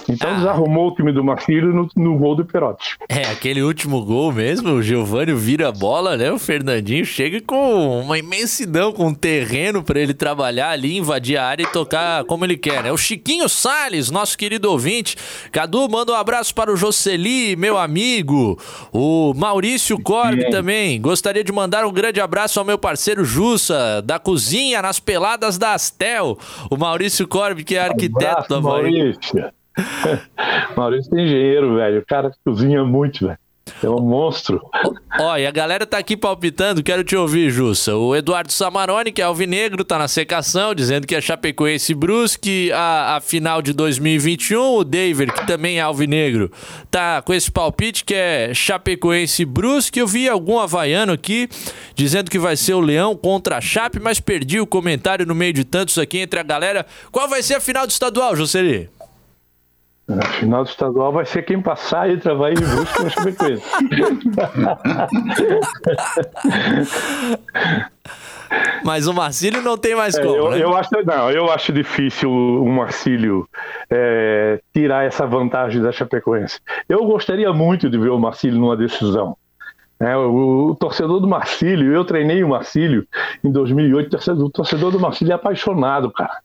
[0.08, 0.34] Então ah.
[0.34, 2.96] desarrumou o time do Marcílio no, no, gol do Perotti.
[3.08, 6.30] É, aquele último gol mesmo, o Giovanni vira a bola, né?
[6.30, 11.46] O Fernandinho chega com uma imensidão, com um terreno para ele trabalhar ali, invadir a
[11.46, 12.92] área e tocar como ele quer, né?
[12.92, 15.16] O Chiquinho Sales, nosso querido ouvinte.
[15.50, 18.58] Cadu, manda um abraço para o Jocely, meu amigo.
[18.92, 21.00] O Maurício Corbe também.
[21.00, 25.74] Gostaria de mandar um grande abraço ao meu parceiro Jussa, da cozinha nas peladas da
[25.74, 26.38] Astel.
[26.70, 29.34] O Maurício Corbe, que é arquiteto um abraço, Maurício.
[29.34, 29.61] Maurício
[31.16, 32.00] é engenheiro, velho.
[32.00, 33.38] O cara cozinha muito, velho.
[33.82, 34.60] É um monstro.
[35.38, 37.94] E a galera tá aqui palpitando, quero te ouvir, Jussa.
[37.94, 43.16] O Eduardo Samaroni, que é alvinegro, tá na secação, dizendo que é Chapecoense Brusque a,
[43.16, 44.76] a final de 2021.
[44.76, 46.50] O David, que também é alvinegro,
[46.90, 50.00] tá com esse palpite que é Chapecoense Brusque.
[50.00, 51.48] Eu vi algum havaiano aqui
[51.94, 55.52] dizendo que vai ser o Leão contra a Chape, mas perdi o comentário no meio
[55.52, 56.86] de tantos aqui entre a galera.
[57.10, 58.88] Qual vai ser a final do estadual, Joseli?
[60.08, 63.62] Na final do estadual vai ser quem passar entre Havaí e Brusque vai saber coisa.
[68.84, 70.62] Mas o Marcílio não tem mais é, como, eu, né?
[70.62, 73.48] eu, acho, não, eu acho difícil o Marcílio
[73.88, 76.60] é, tirar essa vantagem da Chapecoense.
[76.88, 79.36] Eu gostaria muito de ver o Marcílio numa decisão.
[80.00, 83.06] É, o, o, torcedor do Marcílio, eu treinei o Marcílio
[83.42, 86.38] em 2008, o torcedor, o torcedor do Marcílio é apaixonado, cara.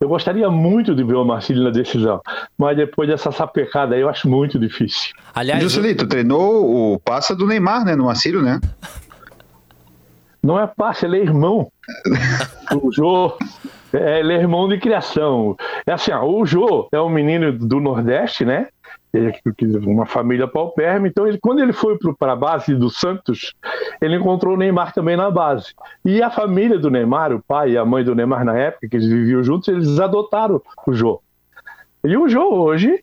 [0.00, 2.20] Eu gostaria muito de ver o Marcílio na decisão,
[2.56, 5.12] mas depois dessa sapecada aí eu acho muito difícil.
[5.34, 8.60] Aliás, Juscelito, tu treinou o passa do Neymar, né, no Marcílio, né?
[10.42, 11.70] Não é passe, ele é irmão.
[12.80, 13.36] o Jô,
[13.92, 15.56] é, ele é irmão de criação.
[15.84, 18.68] É assim, ó, o Jô é um menino do Nordeste, né?
[19.86, 21.08] Uma família paupérrima.
[21.08, 23.54] Então, ele, quando ele foi para a base do Santos,
[24.00, 25.74] ele encontrou o Neymar também na base.
[26.04, 28.96] E a família do Neymar, o pai e a mãe do Neymar na época, que
[28.96, 31.20] eles viviam juntos, eles adotaram o Jô.
[32.04, 33.02] E o Jô hoje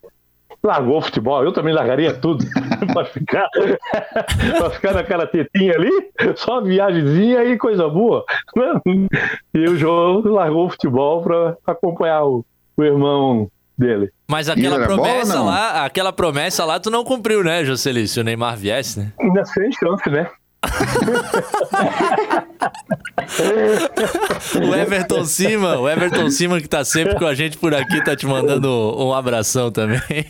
[0.65, 1.43] largou o futebol.
[1.43, 2.43] Eu também largaria tudo
[2.93, 3.47] para ficar,
[4.57, 5.91] para ficar naquela tetinha ali,
[6.35, 8.25] só viagemzinha e coisa boa.
[9.53, 14.11] E o Jô largou o futebol para acompanhar o, o irmão dele.
[14.27, 18.07] Mas aquela promessa bola, lá, aquela promessa lá tu não cumpriu, né, Jocely?
[18.07, 19.11] Se o Neymar viesse, né?
[19.19, 20.27] Ainda sem chance, né?
[24.55, 28.15] o Everton Cima, o Everton Cima que tá sempre com a gente por aqui, tá
[28.15, 30.01] te mandando um abração também.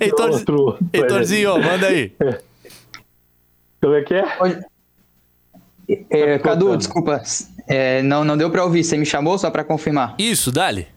[0.00, 2.12] Heitor, Outro, Heitorzinho, manda aí.
[3.80, 4.24] Como é que é?
[6.10, 7.22] é Cadu, desculpa,
[7.68, 10.16] é, não, não deu para ouvir, você me chamou só para confirmar?
[10.18, 10.88] Isso, dale.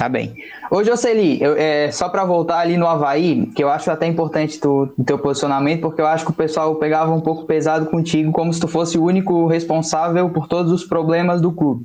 [0.00, 0.34] Tá bem.
[0.70, 4.58] Ô, Jocely, eu, é, só para voltar ali no Havaí, que eu acho até importante
[4.66, 8.50] o teu posicionamento, porque eu acho que o pessoal pegava um pouco pesado contigo, como
[8.50, 11.84] se tu fosse o único responsável por todos os problemas do clube.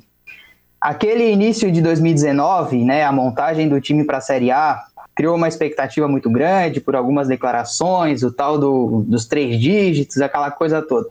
[0.79, 4.81] Aquele início de 2019, né, a montagem do time para a Série A,
[5.13, 10.49] criou uma expectativa muito grande por algumas declarações, o tal do, dos três dígitos, aquela
[10.51, 11.09] coisa toda.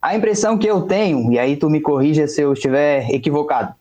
[0.00, 3.74] A impressão que eu tenho, e aí tu me corrija se eu estiver equivocado,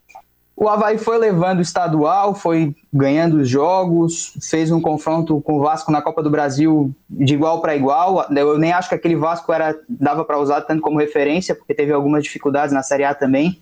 [0.59, 5.61] o Havaí foi levando o estadual, foi ganhando os jogos, fez um confronto com o
[5.61, 8.25] Vasco na Copa do Brasil de igual para igual.
[8.35, 11.93] Eu nem acho que aquele Vasco era dava para usar tanto como referência, porque teve
[11.93, 13.61] algumas dificuldades na Série A também.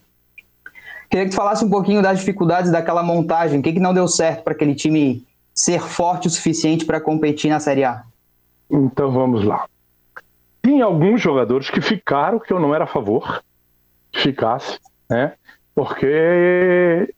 [1.09, 3.59] Queria que tu falasse um pouquinho das dificuldades daquela montagem.
[3.59, 7.49] O que, que não deu certo para aquele time ser forte o suficiente para competir
[7.49, 8.03] na Série A?
[8.71, 9.65] Então vamos lá.
[10.63, 13.43] Tinha alguns jogadores que ficaram que eu não era a favor
[14.13, 14.79] que ficasse,
[15.09, 15.33] né?
[15.75, 16.07] Porque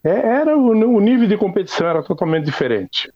[0.04, 3.14] é, era o nível de competição era totalmente diferente.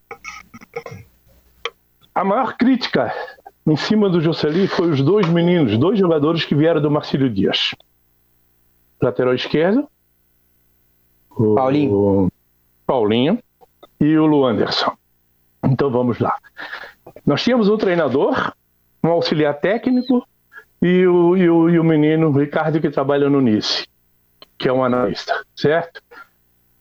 [2.13, 3.11] A maior crítica
[3.65, 7.73] em cima do Jocely foi os dois meninos, dois jogadores que vieram do Marcílio Dias.
[9.01, 9.87] Lateral esquerdo,
[11.55, 12.31] Paulinho.
[12.85, 13.39] Paulinho
[13.99, 14.93] e o Luanderson.
[15.63, 16.35] Então vamos lá.
[17.25, 18.53] Nós tínhamos um treinador,
[19.03, 20.27] um auxiliar técnico
[20.81, 23.87] e o, e o, e o menino Ricardo que trabalha no NICE,
[24.61, 26.03] que é um analista, certo?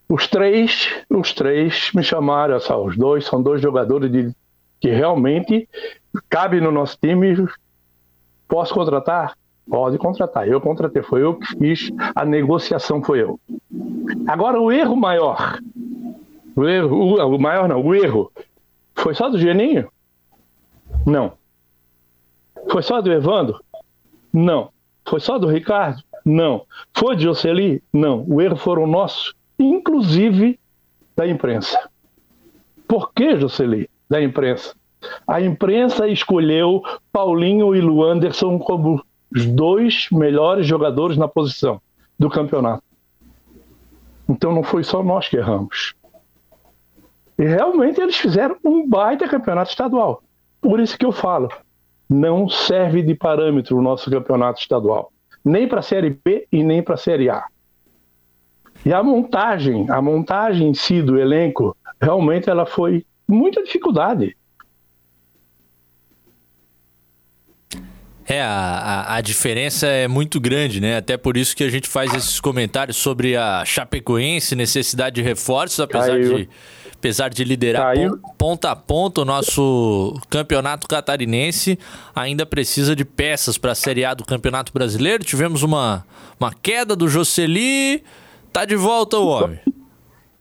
[0.07, 4.35] Os três, os três me chamaram, só, os dois são dois jogadores de,
[4.79, 5.67] que realmente
[6.29, 7.49] cabe no nosso time.
[8.47, 9.35] Posso contratar?
[9.69, 10.47] Pode contratar.
[10.47, 13.41] Eu contratei, foi eu que fiz, a negociação foi eu.
[14.29, 15.59] Agora o erro maior,
[16.55, 18.31] o erro, o, o maior não, o erro
[18.95, 19.91] foi só do Geninho?
[21.07, 21.33] Não.
[22.71, 23.65] Foi só do Evandro?
[24.31, 24.71] Não.
[25.09, 26.03] Foi só do Ricardo?
[26.25, 26.67] Não.
[26.95, 27.83] Foi de Jocely?
[27.93, 28.25] Não.
[28.29, 30.59] O erro foram nossos, inclusive
[31.17, 31.89] da imprensa.
[32.87, 33.89] Por que, Jocely?
[34.09, 34.75] Da imprensa.
[35.27, 39.03] A imprensa escolheu Paulinho e Luanderson como
[39.35, 41.81] os dois melhores jogadores na posição
[42.19, 42.83] do campeonato.
[44.29, 45.95] Então não foi só nós que erramos.
[47.39, 50.23] E realmente eles fizeram um baita campeonato estadual.
[50.61, 51.49] Por isso que eu falo,
[52.09, 55.11] não serve de parâmetro o nosso campeonato estadual,
[55.45, 57.45] nem para a Série B e nem para a Série A.
[58.85, 64.37] E a montagem, a montagem em si do elenco, realmente ela foi muita dificuldade.
[68.27, 70.99] É, a, a, diferença é muito grande, né?
[70.99, 75.81] Até por isso que a gente faz esses comentários sobre a Chapecoense, necessidade de reforços,
[75.81, 76.37] apesar Caiu.
[76.37, 76.49] de
[77.01, 77.95] apesar de liderar
[78.37, 81.79] ponta a ponta o nosso campeonato catarinense,
[82.15, 85.25] ainda precisa de peças para a Série A do Campeonato Brasileiro.
[85.25, 86.05] Tivemos uma,
[86.39, 88.05] uma queda do Jocely,
[88.53, 89.59] tá de volta o homem.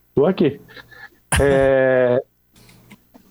[0.09, 0.59] Estou aqui.
[1.39, 2.21] É,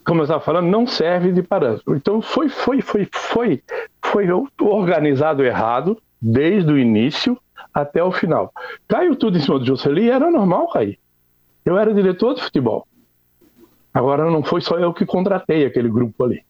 [0.07, 1.95] como eu estava falando, não serve de parâmetro.
[1.95, 3.63] Então foi, foi, foi, foi,
[4.03, 4.27] foi
[4.59, 7.39] organizado errado desde o início
[7.75, 8.55] até o final.
[8.89, 10.99] Caiu tudo em cima do Jocely, era normal cair.
[11.63, 12.89] Eu era diretor de futebol.
[13.99, 16.45] Agora não foi só eu que contratei aquele grupo ali.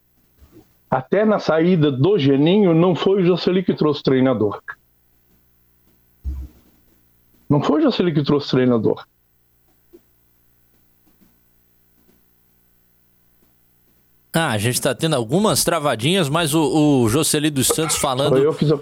[0.91, 4.61] Até na saída do Geninho, não foi o Jocely que trouxe treinador.
[7.49, 9.03] Não foi o Jocely que trouxe treinador.
[14.31, 18.37] Ah, a gente está tendo algumas travadinhas, mas o, o Jocely dos Santos falando.
[18.37, 18.79] Eu que tô,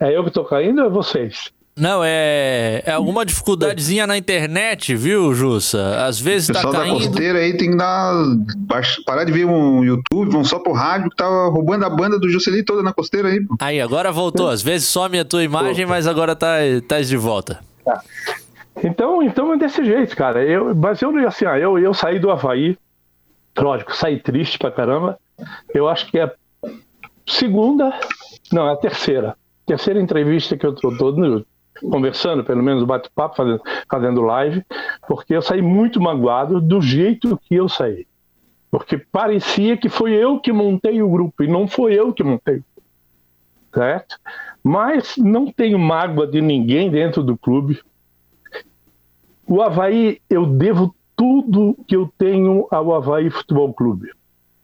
[0.00, 1.52] é eu que estou caindo ou é vocês?
[1.78, 6.06] Não, é, é alguma dificuldadezinha na internet, viu, Jussa?
[6.06, 6.68] Às vezes tá caindo...
[6.68, 8.14] O pessoal da costeira aí tem que dar...
[9.04, 12.30] parar de ver um YouTube, vão só pro rádio, que tá roubando a banda do
[12.30, 13.44] Juscelino toda na costeira aí.
[13.44, 13.56] Pô.
[13.60, 14.48] Aí, agora voltou.
[14.48, 16.56] Às vezes some a tua imagem, mas agora tá,
[16.88, 17.60] tá de volta.
[17.84, 18.00] Tá.
[18.82, 20.42] Então, então é desse jeito, cara.
[20.44, 22.76] Eu, mas eu, assim, ó, eu, eu saí do Havaí,
[23.58, 25.18] lógico, saí triste pra caramba.
[25.74, 26.32] Eu acho que é
[27.26, 27.92] segunda,
[28.52, 29.36] não, é a terceira.
[29.66, 31.12] Terceira entrevista que eu tô, tô
[31.80, 34.64] conversando, pelo menos bate-papo, fazendo, fazendo live,
[35.06, 38.06] porque eu saí muito magoado do jeito que eu saí.
[38.70, 42.62] Porque parecia que foi eu que montei o grupo e não foi eu que montei.
[43.72, 44.18] Certo?
[44.62, 47.80] Mas não tenho mágoa de ninguém dentro do clube.
[49.46, 54.10] O Havaí, eu devo tudo que eu tenho ao Havaí Futebol Clube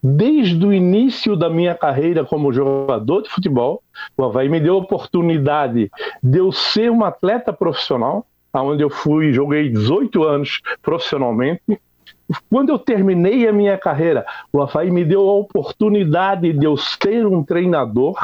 [0.03, 3.83] desde o início da minha carreira como jogador de futebol,
[4.17, 9.33] o Havaí me deu a oportunidade de eu ser um atleta profissional, onde eu fui,
[9.33, 11.63] joguei 18 anos profissionalmente.
[12.51, 17.25] Quando eu terminei a minha carreira, o Havaí me deu a oportunidade de eu ser
[17.25, 18.17] um treinador,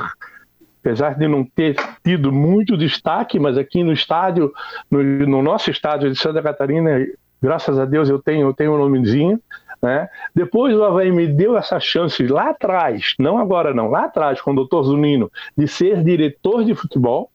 [0.81, 4.53] apesar de não ter tido muito destaque, mas aqui no estádio,
[4.91, 7.07] no, no nosso estádio de Santa Catarina,
[7.41, 9.41] graças a Deus eu tenho, eu tenho um nomezinho,
[9.83, 10.09] né?
[10.35, 14.53] Depois o Havaí me deu essa chance lá atrás, não agora não, lá atrás, com
[14.53, 17.31] o doutor Zunino, de ser diretor de futebol,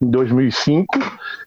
[0.00, 0.98] em 2005,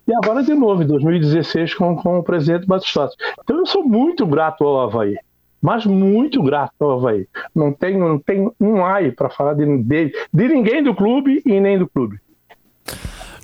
[0.07, 3.15] e agora de novo, em 2016, com, com o presidente Batistato.
[3.43, 5.15] Então eu sou muito grato ao Havaí,
[5.61, 7.27] mas muito grato ao Havaí.
[7.53, 11.59] Não tenho, não tenho um ai para falar de, de, de ninguém do clube e
[11.59, 12.19] nem do clube.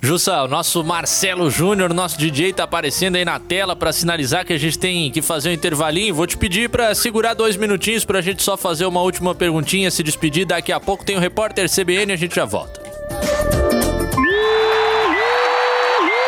[0.02, 4.52] Jussa, o nosso Marcelo Júnior, nosso DJ, tá aparecendo aí na tela para sinalizar que
[4.52, 6.14] a gente tem que fazer um intervalinho.
[6.14, 9.90] Vou te pedir para segurar dois minutinhos para a gente só fazer uma última perguntinha,
[9.90, 10.46] se despedir.
[10.46, 12.80] Daqui a pouco tem o repórter CBN, a gente já volta.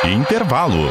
[0.05, 0.91] Intervalo.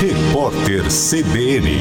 [0.00, 1.80] Repórter CBN.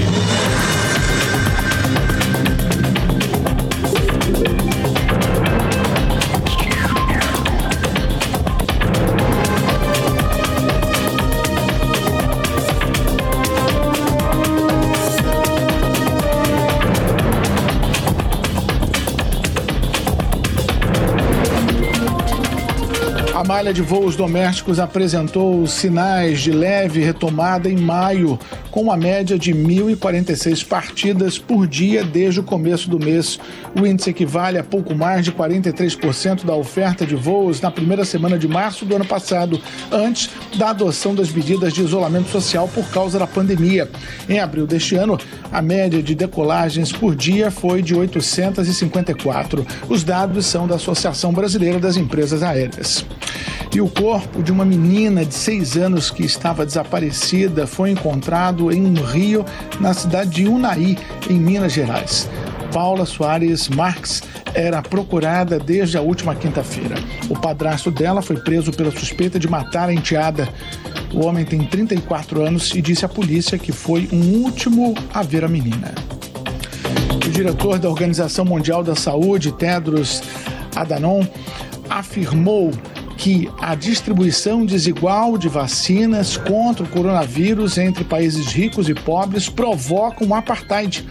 [23.60, 28.40] Malha de voos domésticos apresentou sinais de leve retomada em maio,
[28.72, 33.40] com uma média de 1.046 partidas por dia desde o começo do mês.
[33.80, 38.38] O índice equivale a pouco mais de 43% da oferta de voos na primeira semana
[38.38, 43.18] de março do ano passado, antes da adoção das medidas de isolamento social por causa
[43.18, 43.90] da pandemia.
[44.28, 45.20] Em abril deste ano,
[45.52, 49.66] a média de decolagens por dia foi de 854.
[49.88, 53.06] Os dados são da Associação Brasileira das Empresas Aéreas.
[53.74, 58.86] E o corpo de uma menina de seis anos que estava desaparecida foi encontrado em
[58.86, 59.46] um rio
[59.80, 60.98] na cidade de Unai,
[61.30, 62.30] em Minas Gerais.
[62.74, 64.22] Paula Soares Marques
[64.54, 66.96] era procurada desde a última quinta-feira.
[67.30, 70.48] O padrasto dela foi preso pela suspeita de matar a enteada.
[71.14, 75.44] O homem tem 34 anos e disse à polícia que foi um último a ver
[75.44, 75.94] a menina.
[77.26, 80.22] O diretor da Organização Mundial da Saúde, Tedros
[80.76, 81.26] Adhanom,
[81.90, 82.72] afirmou
[83.20, 90.24] que a distribuição desigual de vacinas contra o coronavírus entre países ricos e pobres provoca
[90.24, 91.06] um apartheid.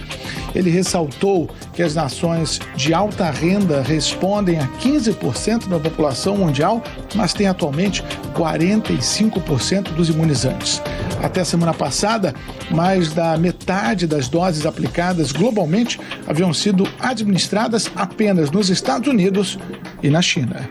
[0.58, 6.82] Ele ressaltou que as nações de alta renda respondem a 15% da população mundial,
[7.14, 8.02] mas têm atualmente
[8.34, 10.82] 45% dos imunizantes.
[11.22, 12.34] Até semana passada,
[12.72, 19.56] mais da metade das doses aplicadas globalmente haviam sido administradas apenas nos Estados Unidos
[20.02, 20.68] e na China.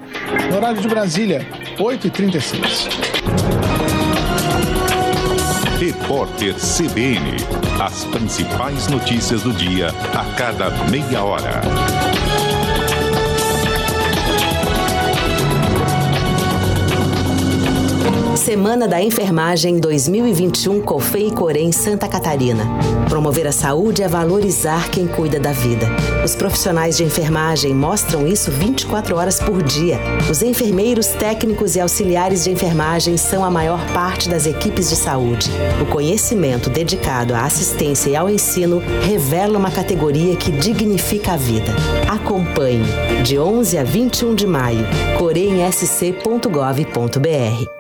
[0.50, 1.48] No horário de Brasília,
[1.80, 3.47] 8h36.
[5.80, 7.38] Repórter CBN.
[7.80, 11.62] As principais notícias do dia a cada meia hora.
[18.48, 22.64] Semana da Enfermagem 2021 COFEI Corém Santa Catarina.
[23.10, 25.86] Promover a saúde é valorizar quem cuida da vida.
[26.24, 30.00] Os profissionais de enfermagem mostram isso 24 horas por dia.
[30.32, 35.52] Os enfermeiros, técnicos e auxiliares de enfermagem são a maior parte das equipes de saúde.
[35.82, 41.76] O conhecimento dedicado à assistência e ao ensino revela uma categoria que dignifica a vida.
[42.08, 42.86] Acompanhe
[43.26, 44.88] de 11 a 21 de maio,
[45.20, 47.77] coremsc.gov.br.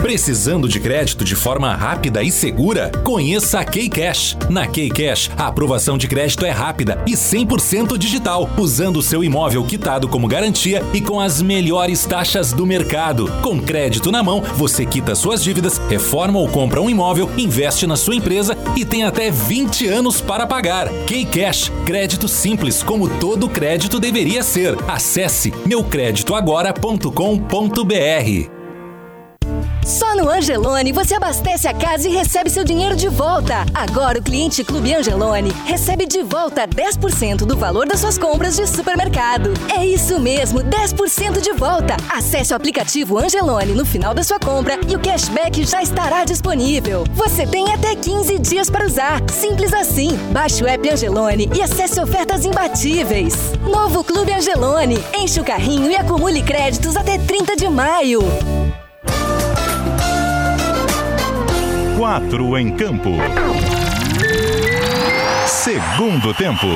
[0.00, 2.90] Precisando de crédito de forma rápida e segura?
[3.04, 4.36] Conheça a Keycash.
[4.48, 9.64] Na Keycash, a aprovação de crédito é rápida e 100% digital, usando o seu imóvel
[9.64, 13.30] quitado como garantia e com as melhores taxas do mercado.
[13.42, 17.96] Com crédito na mão, você quita suas dívidas, reforma ou compra um imóvel, investe na
[17.96, 20.88] sua empresa e tem até 20 anos para pagar.
[21.06, 24.76] Keycash, crédito simples como todo crédito deveria ser.
[24.88, 28.61] Acesse meucreditoagora.com.br.
[29.84, 33.66] Só no Angelone você abastece a casa e recebe seu dinheiro de volta.
[33.74, 38.66] Agora o cliente Clube Angelone recebe de volta 10% do valor das suas compras de
[38.66, 39.52] supermercado.
[39.76, 41.96] É isso mesmo, 10% de volta.
[42.08, 47.04] Acesse o aplicativo Angelone no final da sua compra e o cashback já estará disponível.
[47.14, 49.20] Você tem até 15 dias para usar.
[49.30, 50.16] Simples assim.
[50.30, 53.34] Baixe o app Angelone e acesse ofertas imbatíveis.
[53.62, 55.02] Novo Clube Angelone.
[55.18, 58.22] Enche o carrinho e acumule créditos até 30 de maio.
[62.02, 63.12] Quatro em campo.
[65.46, 66.66] Segundo tempo.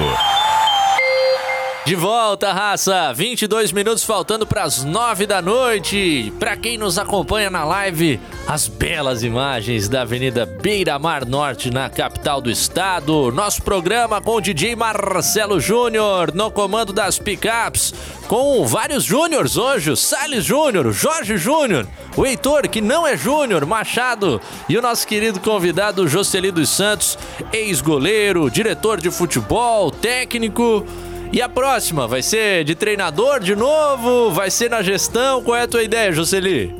[1.87, 3.13] De volta, raça!
[3.13, 6.33] 22 minutos faltando para as 9 da noite.
[6.37, 11.89] Para quem nos acompanha na live, as belas imagens da Avenida Beira Mar Norte, na
[11.89, 13.31] capital do estado.
[13.31, 17.95] Nosso programa com o DJ Marcelo Júnior no comando das picapes,
[18.27, 23.65] com vários Júniors hoje: o Salles Júnior, Jorge Júnior, o Heitor, que não é Júnior,
[23.65, 27.17] Machado, e o nosso querido convidado Jocely dos Santos,
[27.53, 30.85] ex-goleiro, diretor de futebol, técnico.
[31.33, 32.07] E a próxima?
[32.07, 34.31] Vai ser de treinador de novo?
[34.31, 35.43] Vai ser na gestão?
[35.43, 36.75] Qual é a tua ideia, Jocely?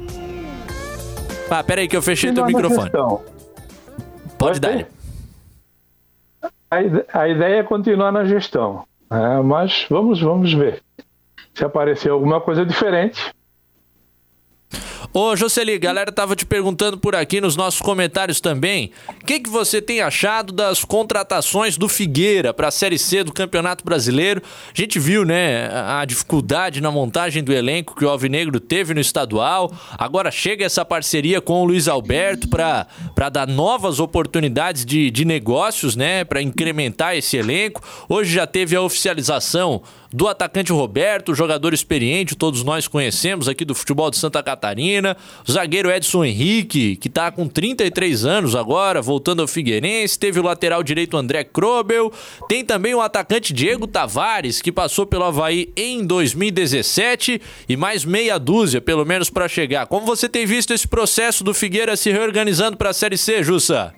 [1.51, 2.83] Ah, pera aí que eu fechei teu microfone.
[2.83, 3.23] Gestão.
[4.39, 4.87] Pode dar.
[6.71, 9.41] A, a, ideia é continuar na gestão, né?
[9.43, 10.83] mas vamos, vamos ver.
[11.55, 13.36] Se aparecer alguma coisa diferente.
[15.19, 18.91] Ô, Jocely, galera tava te perguntando por aqui nos nossos comentários também.
[19.09, 23.33] O que, que você tem achado das contratações do Figueira para a Série C do
[23.33, 24.43] Campeonato Brasileiro?
[24.67, 29.01] A gente viu, né, a dificuldade na montagem do elenco que o Alvinegro teve no
[29.01, 29.73] estadual.
[29.97, 35.97] Agora chega essa parceria com o Luiz Alberto para dar novas oportunidades de, de negócios,
[35.97, 37.83] né, para incrementar esse elenco.
[38.07, 39.81] Hoje já teve a oficialização
[40.17, 45.15] do atacante Roberto, jogador experiente, todos nós conhecemos aqui do futebol de Santa Catarina,
[45.47, 50.43] o zagueiro Edson Henrique, que está com 33 anos agora, voltando ao Figueirense, teve o
[50.43, 52.11] lateral direito André Krobel,
[52.49, 57.39] tem também o atacante Diego Tavares, que passou pelo Havaí em 2017,
[57.69, 59.87] e mais meia dúzia, pelo menos, para chegar.
[59.87, 63.93] Como você tem visto esse processo do Figueira se reorganizando para a Série C, Jussa?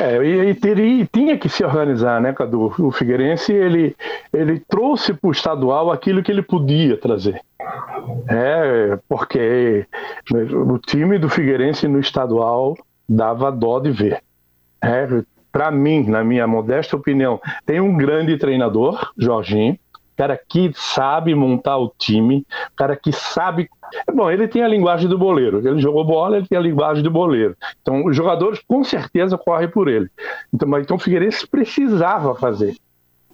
[0.00, 2.72] É, e, teria, tinha que se organizar, né, Cadu?
[2.78, 3.96] O Figueirense, ele,
[4.32, 7.40] ele trouxe para o estadual aquilo que ele podia trazer.
[8.28, 9.86] É, porque
[10.32, 12.76] o time do Figueirense no estadual
[13.08, 14.22] dava dó de ver.
[14.82, 15.06] É,
[15.50, 19.78] para mim, na minha modesta opinião, tem um grande treinador, Jorginho,
[20.16, 22.46] cara que sabe montar o time,
[22.76, 23.68] cara que sabe.
[24.12, 25.66] Bom, ele tem a linguagem do boleiro.
[25.66, 27.56] Ele jogou bola, ele tem a linguagem do boleiro.
[27.80, 30.08] Então, os jogadores com certeza correm por ele.
[30.52, 32.76] Então, mas então o Figueirense precisava fazer.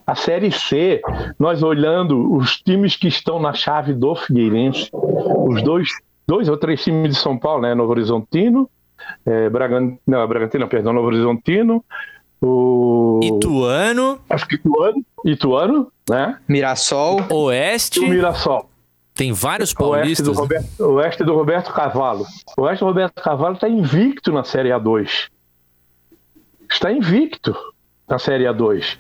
[0.07, 1.03] A Série C,
[1.39, 5.91] nós olhando os times que estão na chave do Figueirense, os dois,
[6.27, 7.75] dois ou três times de São Paulo, né?
[7.75, 8.71] Novo Horizontino,
[9.25, 11.85] é, Bragantino, não, Bragantino, perdão, Novo Horizontino,
[12.41, 14.19] o Ituano.
[14.29, 15.05] Acho que Ituano.
[15.25, 16.39] Ituano, né?
[16.49, 17.21] Mirassol.
[17.31, 18.01] Oeste.
[18.01, 18.69] O Mirassol.
[19.15, 20.29] Tem vários paulistas.
[20.29, 22.25] Oeste do, Roberto, oeste do Roberto Carvalho.
[22.57, 25.29] O Oeste do Roberto Carvalho está invicto na Série A2.
[26.71, 27.53] Está invicto
[28.09, 28.97] na Série A2.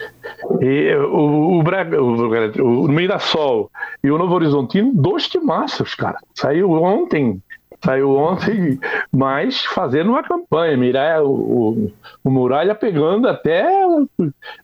[0.61, 3.71] E o, o, o, o Mirassol
[4.03, 6.19] e o Novo Horizontino, dois timaços, cara.
[6.35, 7.41] Saiu ontem
[7.85, 8.79] saiu ontem,
[9.13, 11.93] mas fazendo uma campanha, mirar o, o,
[12.25, 13.65] o, Muralha pegando até,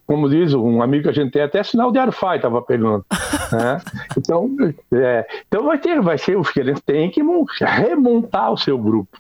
[0.07, 3.05] como diz um amigo que a gente tem, até sinal de Arfai estava pegando.
[3.53, 3.81] Né?
[4.17, 4.49] Então,
[4.93, 7.21] é, então vai ter, vai ser, o Figueirense tem que
[7.61, 9.19] remontar o seu grupo.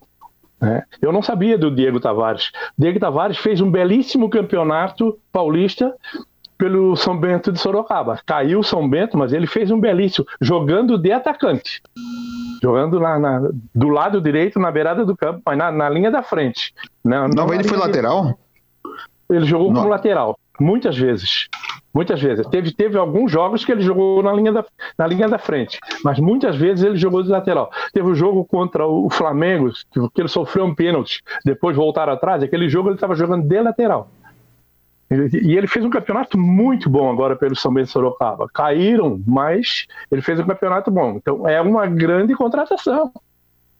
[0.60, 0.82] Né?
[1.02, 2.50] Eu não sabia do Diego Tavares.
[2.78, 5.94] O Diego Tavares fez um belíssimo campeonato paulista
[6.56, 8.20] pelo São Bento de Sorocaba.
[8.24, 11.82] Caiu o São Bento, mas ele fez um belíssimo, jogando de atacante
[12.64, 16.22] jogando na, na, do lado direito, na beirada do campo, mas na, na linha da
[16.22, 16.74] frente.
[17.04, 18.38] Não, não ele foi lateral?
[19.28, 19.82] Ele jogou não.
[19.82, 21.48] como lateral, muitas vezes.
[21.92, 22.46] Muitas vezes.
[22.48, 24.64] Teve, teve alguns jogos que ele jogou na linha, da,
[24.98, 27.70] na linha da frente, mas muitas vezes ele jogou de lateral.
[27.92, 32.14] Teve o um jogo contra o Flamengo, que, que ele sofreu um pênalti, depois voltaram
[32.14, 34.08] atrás, aquele jogo ele estava jogando de lateral.
[35.10, 38.48] E ele fez um campeonato muito bom agora pelo São Bento Sorocaba.
[38.52, 41.16] Caíram, mas ele fez um campeonato bom.
[41.16, 43.12] Então é uma grande contratação.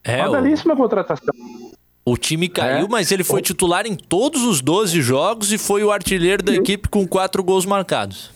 [0.03, 0.43] É uma o...
[0.43, 1.35] belíssima contratação.
[2.05, 2.89] O time caiu, é.
[2.89, 6.89] mas ele foi titular em todos os 12 jogos e foi o artilheiro da equipe
[6.89, 8.31] com quatro gols marcados.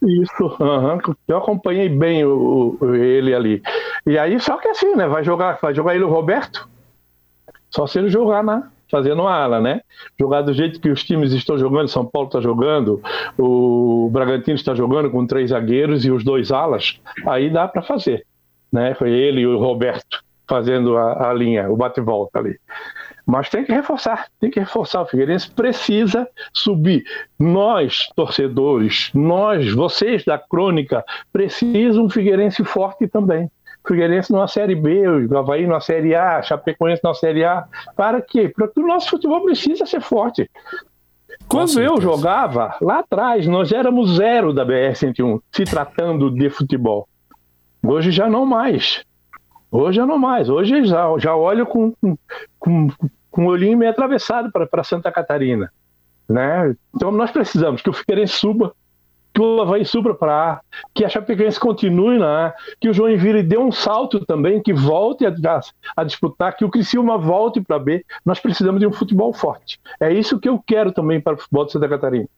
[0.00, 1.14] Isso, uhum.
[1.26, 3.62] eu acompanhei bem o, o, ele ali.
[4.06, 5.06] E aí, só que assim, né?
[5.08, 6.68] Vai jogar, vai jogar ele o Roberto?
[7.68, 9.80] Só se ele jogar na, fazendo ala, né?
[10.18, 13.00] Jogar do jeito que os times estão jogando, São Paulo está jogando,
[13.38, 18.26] o Bragantino está jogando com três zagueiros e os dois alas, aí dá para fazer,
[18.72, 18.94] né?
[18.94, 22.58] Foi ele e o Roberto fazendo a, a linha, o bate-volta ali.
[23.24, 25.02] Mas tem que reforçar, tem que reforçar.
[25.02, 27.04] O Figueirense precisa subir.
[27.38, 33.48] Nós, torcedores, nós, vocês da crônica, precisam um Figueirense forte também.
[33.90, 37.64] Figueirense numa Série B, o Havaí numa Série A, Chapecoense na Série A.
[37.96, 38.48] Para quê?
[38.48, 40.48] Porque o nosso futebol precisa ser forte.
[41.48, 47.08] Quando eu jogava, lá atrás, nós éramos zero da BR-101, se tratando de futebol.
[47.82, 49.04] Hoje já não mais.
[49.72, 50.48] Hoje já não mais.
[50.48, 51.92] Hoje já, já olho com,
[52.60, 52.88] com,
[53.28, 55.72] com o olhinho meio atravessado para Santa Catarina.
[56.28, 56.76] Né?
[56.94, 58.72] Então nós precisamos que o Figueirense suba,
[59.40, 60.60] que o Havaí supra para A,
[60.94, 65.24] que a Chapecoense continue na A, que o Joinville dê um salto também, que volte
[65.24, 65.32] a,
[65.96, 68.04] a disputar, que o Criciúma volte para B.
[68.22, 69.80] Nós precisamos de um futebol forte.
[69.98, 72.28] É isso que eu quero também para o futebol de Santa Catarina.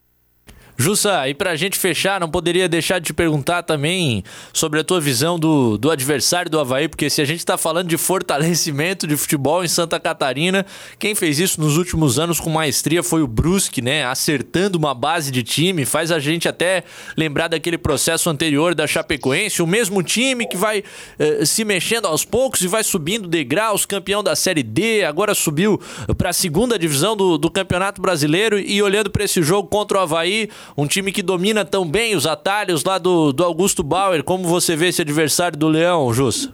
[0.83, 5.01] Jussa, e pra gente fechar, não poderia deixar de te perguntar também sobre a tua
[5.01, 9.17] visão do, do adversário do Havaí, porque se a gente tá falando de fortalecimento de
[9.17, 10.67] futebol em Santa Catarina,
[10.99, 14.05] quem fez isso nos últimos anos com maestria foi o Brusque, né?
[14.05, 16.83] Acertando uma base de time, faz a gente até
[17.17, 20.83] lembrar daquele processo anterior da Chapecoense, o mesmo time que vai
[21.17, 25.81] eh, se mexendo aos poucos e vai subindo degraus, campeão da Série D, agora subiu
[26.19, 30.01] para a segunda divisão do, do Campeonato Brasileiro e olhando para esse jogo contra o
[30.01, 34.23] Havaí, um time que domina tão bem os atalhos lá do, do Augusto Bauer.
[34.25, 36.53] Como você vê esse adversário do Leão, Jussa?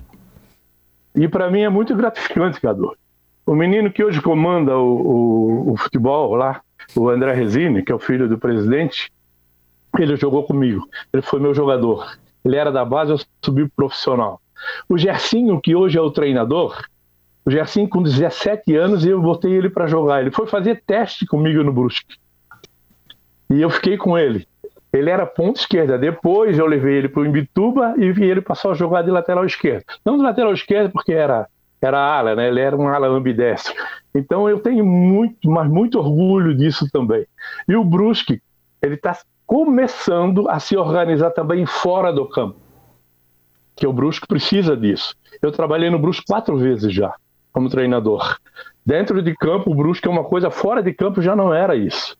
[1.14, 2.96] E para mim é muito gratificante, Cadu.
[3.46, 6.60] O menino que hoje comanda o, o, o, futebol lá,
[6.94, 9.10] o André Resine, que é o filho do presidente,
[9.98, 10.86] ele jogou comigo.
[11.12, 12.18] Ele foi meu jogador.
[12.44, 14.40] Ele era da base, eu subi pro profissional.
[14.88, 16.82] O Gersinho, que hoje é o treinador,
[17.44, 20.20] o Gersinho com 17 anos, eu botei ele para jogar.
[20.20, 22.16] Ele foi fazer teste comigo no Brusque.
[23.50, 24.46] E eu fiquei com ele.
[24.92, 25.98] Ele era ponta esquerda.
[25.98, 29.44] Depois eu levei ele para o Imbituba e vi ele passar a jogar de lateral
[29.44, 29.84] esquerdo.
[30.04, 31.46] Não de lateral esquerdo porque era
[31.80, 32.48] era ala, né?
[32.48, 33.72] Ele era um ala ambidestro.
[34.14, 37.24] Então eu tenho muito, mas muito orgulho disso também.
[37.68, 38.42] E o Brusque,
[38.82, 42.56] ele está começando a se organizar também fora do campo.
[43.76, 45.14] Que o Brusque precisa disso.
[45.40, 47.14] Eu trabalhei no Brusque quatro vezes já,
[47.52, 48.36] como treinador.
[48.84, 52.17] Dentro de campo, o Brusque é uma coisa, fora de campo já não era isso.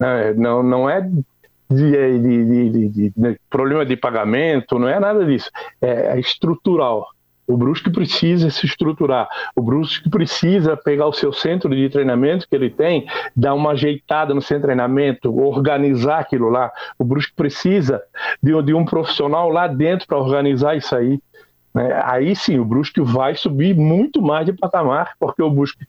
[0.00, 5.50] É, não, não é de, de, de, de, problema de pagamento, não é nada disso.
[5.80, 7.08] É, é estrutural.
[7.46, 9.28] O Brusque precisa se estruturar.
[9.54, 14.34] O Brusque precisa pegar o seu centro de treinamento que ele tem, dar uma ajeitada
[14.34, 16.72] no seu treinamento, organizar aquilo lá.
[16.98, 18.02] O Brusque precisa
[18.42, 21.20] de, de um profissional lá dentro para organizar isso aí.
[21.72, 22.00] Né?
[22.04, 25.84] Aí sim, o Brusque vai subir muito mais de patamar, porque o Brusque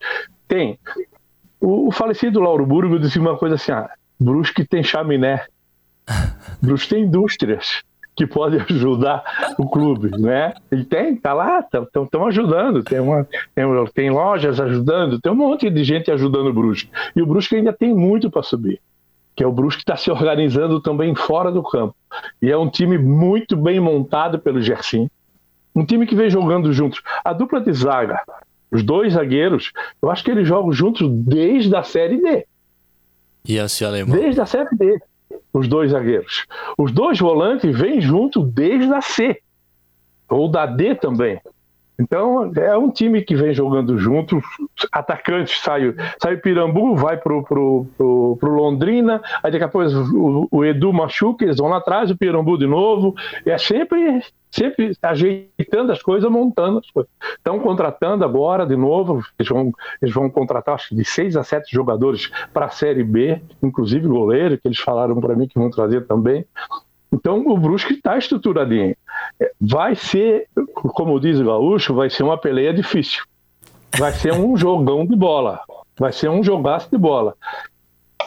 [0.46, 0.78] tem.
[1.60, 5.46] O, falecido Lauro Burgo disse uma coisa assim: ah, Brusque tem chaminé.
[6.60, 7.82] Brusque tem indústrias
[8.18, 9.22] que podem ajudar
[9.56, 10.52] o clube, né?
[10.72, 13.64] E tem, tá lá, estão ajudando, tem, uma, tem,
[13.94, 16.90] tem, lojas ajudando, tem um monte de gente ajudando o Brusque.
[17.14, 18.80] E o Brusque ainda tem muito para subir,
[19.36, 21.94] que é o Brusque que está se organizando também fora do campo.
[22.42, 25.08] E é um time muito bem montado pelo Gersim,
[25.72, 27.00] um time que vem jogando juntos.
[27.24, 28.20] A dupla de zaga,
[28.68, 29.70] os dois zagueiros,
[30.02, 32.44] eu acho que eles jogam juntos desde a Série D.
[33.48, 34.16] A Alemão?
[34.16, 34.98] Desde a Série D
[35.52, 36.46] os dois zagueiros.
[36.76, 39.40] Os dois volantes vêm junto desde a C,
[40.28, 41.40] ou da D também.
[42.00, 44.40] Então, é um time que vem jogando junto.
[44.92, 49.88] Atacantes sai, sai o Pirambu, vai pro, pro, pro, pro Londrina, aí daqui a pouco
[49.88, 53.16] o, o, Edu machuca, eles vão lá atrás, o Pirambu de novo.
[53.44, 57.10] É sempre, sempre ajeitando as coisas, montando as coisas.
[57.36, 61.72] Estão contratando agora de novo, eles vão, eles vão contratar acho, de seis a sete
[61.72, 66.06] jogadores para a Série B, inclusive goleiro, que eles falaram para mim que vão trazer
[66.06, 66.46] também.
[67.12, 68.94] Então o Brusque está estruturadinho.
[69.60, 73.24] Vai ser, como diz o Gaúcho, vai ser uma peleia difícil.
[73.98, 75.60] Vai ser um jogão de bola.
[75.98, 77.34] Vai ser um jogaço de bola.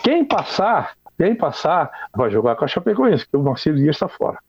[0.03, 4.39] Quem passar, quem passar, vai jogar com a Chapecoense, porque o Marcelo Dias está fora.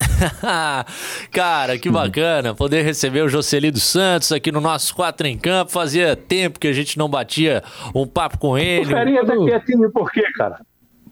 [1.30, 5.70] Cara, que bacana poder receber o Jocely dos Santos aqui no nosso Quatro em Campo.
[5.70, 7.62] Fazia tempo que a gente não batia
[7.94, 8.86] um papo com ele.
[8.86, 10.60] O Ferinha tá quietinho por quê, cara?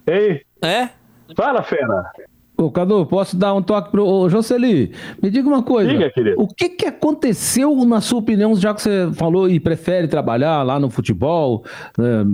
[0.06, 0.42] Ei?
[0.62, 0.88] É?
[1.36, 2.10] Fala, Fera.
[2.56, 4.92] Ô, Cadu, posso dar um toque pro ô, Jocely?
[5.22, 5.90] Me diga uma coisa.
[5.90, 6.40] Diga, querido.
[6.40, 10.78] O que, que aconteceu, na sua opinião, já que você falou e prefere trabalhar lá
[10.78, 11.64] no futebol,
[11.96, 12.24] né,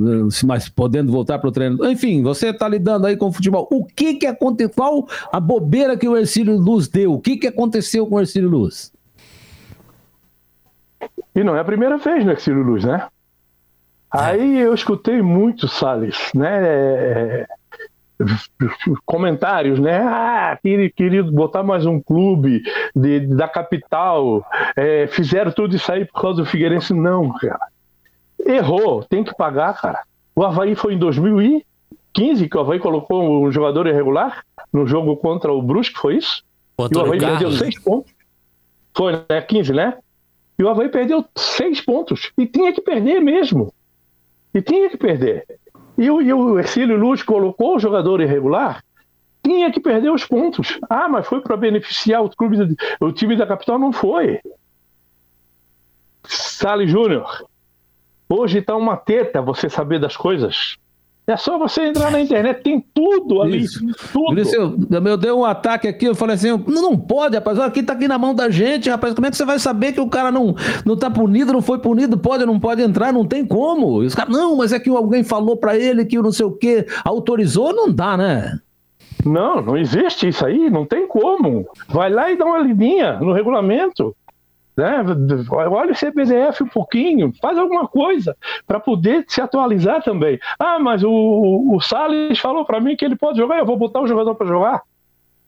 [0.44, 1.88] mas podendo voltar para o treino?
[1.88, 3.68] Enfim, você está lidando aí com o futebol.
[3.70, 4.74] O que que aconteceu?
[4.74, 7.14] Qual a bobeira que o Ercílio Luz deu?
[7.14, 8.92] O que que aconteceu com o Ercílio Luz?
[11.34, 13.06] E não é a primeira vez no Ercílio Luz, né?
[14.10, 16.66] Aí eu escutei muito, Salles, né?
[16.66, 17.46] É,
[19.04, 19.98] comentários, né?
[19.98, 20.58] Ah,
[20.96, 22.62] queria botar mais um clube
[22.94, 24.44] de, da capital,
[24.76, 26.92] é, fizeram tudo isso aí por causa do Figueirense.
[26.92, 27.68] Não, cara.
[28.44, 30.02] Errou, tem que pagar, cara.
[30.34, 35.52] O Havaí foi em 2015 que o Havaí colocou um jogador irregular no jogo contra
[35.52, 36.42] o Brusque, foi isso?
[36.76, 38.12] Contra e o Havaí perdeu seis pontos.
[38.96, 39.40] Foi, né?
[39.40, 39.98] 15, né?
[40.58, 42.32] E o Havaí perdeu seis pontos.
[42.36, 43.72] E tinha que perder mesmo.
[44.52, 45.44] E tinha que perder.
[45.98, 48.84] E o, e o Ercílio Luz colocou o jogador irregular,
[49.42, 50.78] tinha que perder os pontos.
[50.88, 53.80] Ah, mas foi para beneficiar o, clube, o time da capital?
[53.80, 54.40] Não foi.
[56.24, 57.44] Sali Júnior,
[58.28, 60.76] hoje está uma teta você saber das coisas.
[61.28, 63.58] É só você entrar na internet, tem tudo ali.
[63.58, 63.84] Isso.
[64.14, 64.40] Tudo.
[64.40, 67.82] Isso, eu, eu dei um ataque aqui, eu falei assim: não, não pode, rapaz, aqui
[67.82, 69.12] tá aqui na mão da gente, rapaz.
[69.12, 70.56] Como é que você vai saber que o cara não,
[70.86, 73.12] não tá punido, não foi punido, pode ou não pode entrar?
[73.12, 74.02] Não tem como.
[74.02, 76.52] E os caras, não, mas é que alguém falou para ele que não sei o
[76.52, 78.58] que, autorizou, não dá, né?
[79.22, 81.66] Não, não existe isso aí, não tem como.
[81.88, 84.16] Vai lá e dá uma lidinha no regulamento.
[84.78, 85.04] Né?
[85.50, 90.38] Olha o CBDF um pouquinho, faz alguma coisa para poder se atualizar também.
[90.56, 91.10] Ah, mas o,
[91.74, 94.46] o Salles falou para mim que ele pode jogar, eu vou botar o jogador para
[94.46, 94.82] jogar.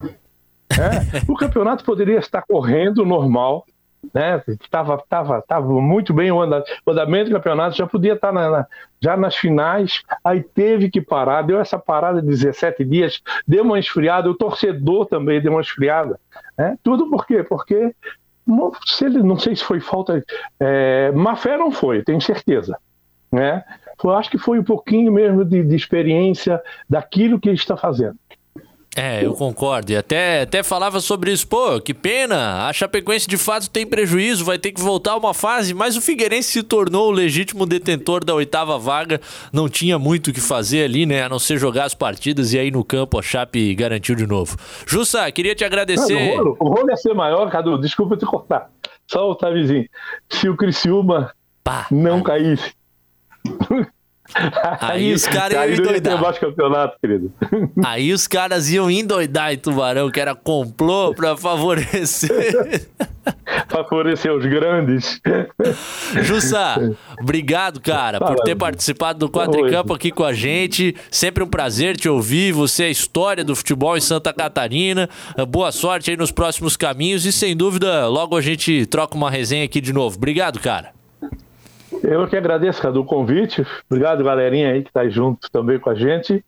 [0.01, 3.65] É, o campeonato poderia estar correndo normal,
[4.13, 4.43] né?
[4.69, 8.67] Tava, tava, tava muito bem o andamento do campeonato, já podia estar na, na,
[8.99, 13.79] já nas finais, aí teve que parar, deu essa parada de 17 dias, deu uma
[13.79, 16.19] esfriada, o torcedor também deu uma esfriada.
[16.57, 16.77] Né?
[16.83, 17.43] Tudo por quê?
[17.43, 17.93] Porque
[18.85, 20.23] se ele, não sei se foi falta.
[20.59, 22.77] É, má fé não foi, tenho certeza.
[23.31, 23.63] Né?
[24.03, 28.17] Eu acho que foi um pouquinho mesmo de, de experiência daquilo que ele está fazendo.
[28.95, 29.91] É, eu concordo.
[29.91, 31.47] E até, até falava sobre isso.
[31.47, 32.67] Pô, que pena.
[32.67, 36.51] A Chapecoense de fato tem prejuízo, vai ter que voltar uma fase, mas o Figueirense
[36.51, 39.21] se tornou o legítimo detentor da oitava vaga.
[39.53, 41.23] Não tinha muito o que fazer ali, né?
[41.23, 44.57] A não ser jogar as partidas e aí no campo a Chape garantiu de novo.
[44.85, 46.37] Jussa, queria te agradecer.
[46.37, 47.77] Não, o rolo ia ser maior, Cadu.
[47.79, 48.69] Desculpa te cortar.
[49.07, 49.87] Só o Tavizinho.
[50.29, 51.33] Se o Criciúma
[51.63, 52.73] Pá, não caísse.
[54.79, 56.39] Aí, os caras iam endoidar.
[56.39, 57.31] campeonato, querido.
[57.83, 62.87] Aí os caras iam endoidar em Tubarão, que era complô pra favorecer.
[63.67, 65.21] favorecer os grandes.
[66.21, 70.95] Jussa, obrigado, cara, por ter participado do Quatricampo aqui com a gente.
[71.09, 72.51] Sempre um prazer te ouvir.
[72.53, 75.09] Você é a história do futebol em Santa Catarina.
[75.49, 79.65] Boa sorte aí nos próximos caminhos e, sem dúvida, logo a gente troca uma resenha
[79.65, 80.17] aqui de novo.
[80.17, 81.00] Obrigado, cara.
[82.03, 83.65] Eu que agradeço, Cadu, o convite.
[83.89, 86.43] Obrigado, galerinha aí que tá junto também com a gente.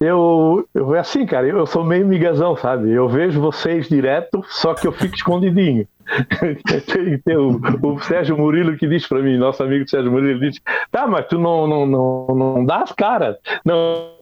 [0.00, 2.90] Eu, eu é assim, cara, eu sou meio migazão, sabe?
[2.90, 5.86] Eu vejo vocês direto, só que eu fico escondidinho.
[6.86, 10.58] tem, tem o, o, Sérgio Murilo que diz para mim, nosso amigo Sérgio Murilo, diz:
[10.90, 13.36] tá, mas tu não, não, não, não dá as caras.
[13.62, 14.18] Não.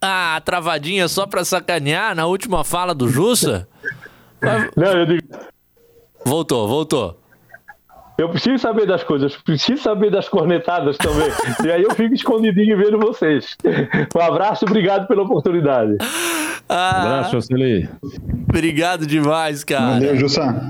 [0.00, 3.66] Ah, travadinha só pra sacanear na última fala do Jussa?
[4.76, 5.26] Não, eu digo.
[6.28, 7.18] Voltou, voltou.
[8.18, 11.30] Eu preciso saber das coisas, preciso saber das cornetadas também.
[11.64, 13.56] e aí eu fico escondidinho vendo vocês.
[14.14, 15.96] Um abraço, obrigado pela oportunidade.
[16.68, 17.88] Ah, um abraço, Jocely.
[18.46, 19.92] Obrigado demais, cara.
[19.94, 20.60] Valeu, Jussão.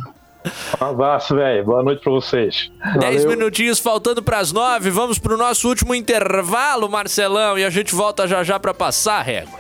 [0.80, 1.64] Um abraço, velho.
[1.64, 2.70] Boa noite pra vocês.
[3.00, 3.38] Dez Valeu.
[3.38, 4.90] minutinhos faltando pras nove.
[4.90, 7.59] Vamos pro nosso último intervalo, Marcelão.
[7.59, 9.59] E a gente volta já já pra passar a régua.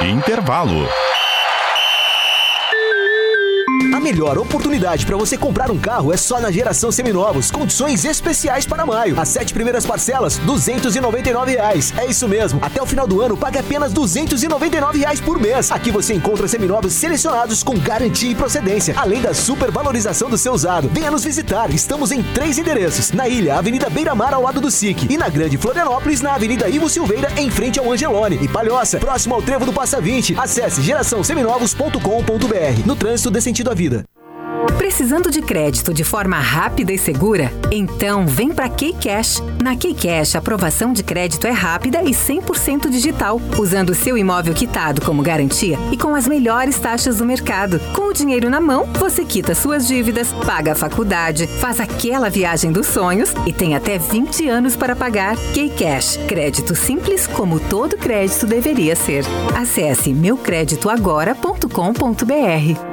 [0.00, 0.88] Intervalo
[4.02, 7.52] melhor oportunidade para você comprar um carro é só na Geração Seminovos.
[7.52, 9.18] Condições especiais para maio.
[9.18, 11.94] As sete primeiras parcelas, 299 reais.
[11.96, 12.58] É isso mesmo.
[12.60, 15.70] Até o final do ano, pague apenas 299 reais por mês.
[15.70, 20.90] Aqui você encontra seminovos selecionados com garantia e procedência, além da supervalorização do seu usado.
[20.92, 21.72] Venha nos visitar.
[21.72, 23.12] Estamos em três endereços.
[23.12, 25.06] Na Ilha, Avenida Beira Mar, ao lado do SIC.
[25.08, 28.40] E na Grande Florianópolis, na Avenida Ivo Silveira, em frente ao Angelone.
[28.42, 30.34] E Palhoça, próximo ao Trevo do Passa 20.
[30.36, 32.82] Acesse geraçãoseminovos.com.br.
[32.84, 33.91] No trânsito dê sentido à vida.
[34.78, 37.50] Precisando de crédito de forma rápida e segura?
[37.70, 39.42] Então vem para Keycash.
[39.62, 44.54] Na Keycash, a aprovação de crédito é rápida e 100% digital, usando o seu imóvel
[44.54, 47.80] quitado como garantia e com as melhores taxas do mercado.
[47.94, 52.70] Com o dinheiro na mão, você quita suas dívidas, paga a faculdade, faz aquela viagem
[52.70, 55.36] dos sonhos e tem até 20 anos para pagar.
[55.54, 59.24] Keycash, crédito simples como todo crédito deveria ser.
[59.56, 62.91] Acesse meucreditoagora.com.br.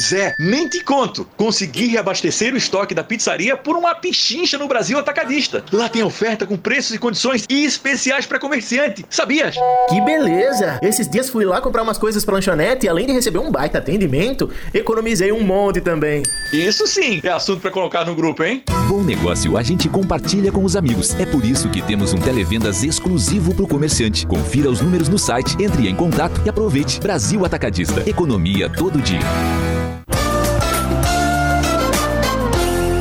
[0.00, 1.26] Zé, nem te conto.
[1.36, 5.62] Consegui reabastecer o estoque da pizzaria por uma pichincha no Brasil Atacadista.
[5.70, 9.04] Lá tem oferta com preços e condições especiais para comerciante.
[9.10, 9.56] Sabias?
[9.88, 10.78] Que beleza!
[10.82, 13.78] Esses dias fui lá comprar umas coisas pra lanchonete e além de receber um baita
[13.78, 16.22] atendimento, economizei um monte também.
[16.52, 18.62] Isso sim, é assunto para colocar no grupo, hein?
[18.88, 21.14] Bom negócio a gente compartilha com os amigos.
[21.20, 24.26] É por isso que temos um televendas exclusivo pro comerciante.
[24.26, 27.00] Confira os números no site, entre em contato e aproveite.
[27.00, 28.08] Brasil Atacadista.
[28.08, 29.20] Economia todo dia.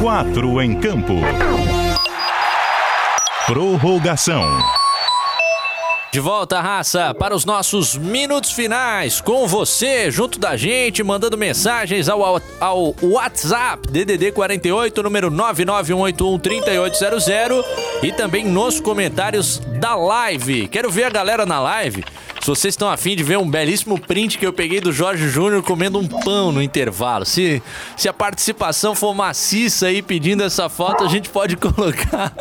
[0.02, 1.14] Quatro em campo.
[3.46, 4.46] Prorrogação.
[6.12, 12.08] De volta, raça, para os nossos minutos finais, com você, junto da gente, mandando mensagens
[12.08, 17.66] ao, ao WhatsApp DDD 48, número 991813800
[18.02, 20.70] e também nos comentários da live.
[20.70, 22.06] Quero ver a galera na live
[22.42, 25.62] se vocês estão afim de ver um belíssimo print que eu peguei do Jorge Júnior
[25.62, 27.26] comendo um pão no intervalo.
[27.26, 27.62] Se,
[27.98, 32.34] se a participação for maciça aí pedindo essa foto, a gente pode colocar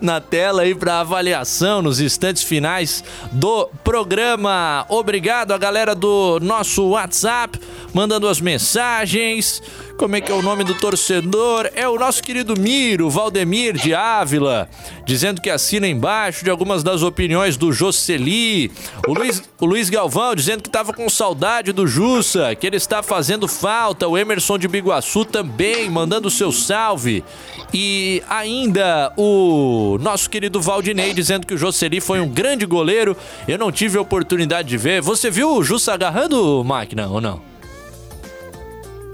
[0.00, 4.86] na tela aí para avaliação nos instantes finais do programa.
[4.88, 7.58] Obrigado a galera do nosso WhatsApp
[7.94, 9.62] mandando as mensagens.
[9.96, 11.70] Como é que é o nome do torcedor?
[11.74, 14.68] É o nosso querido Miro, Valdemir de Ávila,
[15.06, 18.72] dizendo que assina embaixo de algumas das opiniões do Jocely.
[19.06, 23.02] O Luiz, o Luiz Galvão dizendo que estava com saudade do Jussa, que ele está
[23.02, 24.06] fazendo falta.
[24.06, 27.24] O Emerson de Biguaçu também mandando seu salve.
[27.72, 33.16] E ainda o nosso querido Valdinei dizendo que o Jocely foi um grande goleiro.
[33.48, 35.00] Eu não tive a oportunidade de ver.
[35.00, 37.40] Você viu o Jussa agarrando máquina ou não?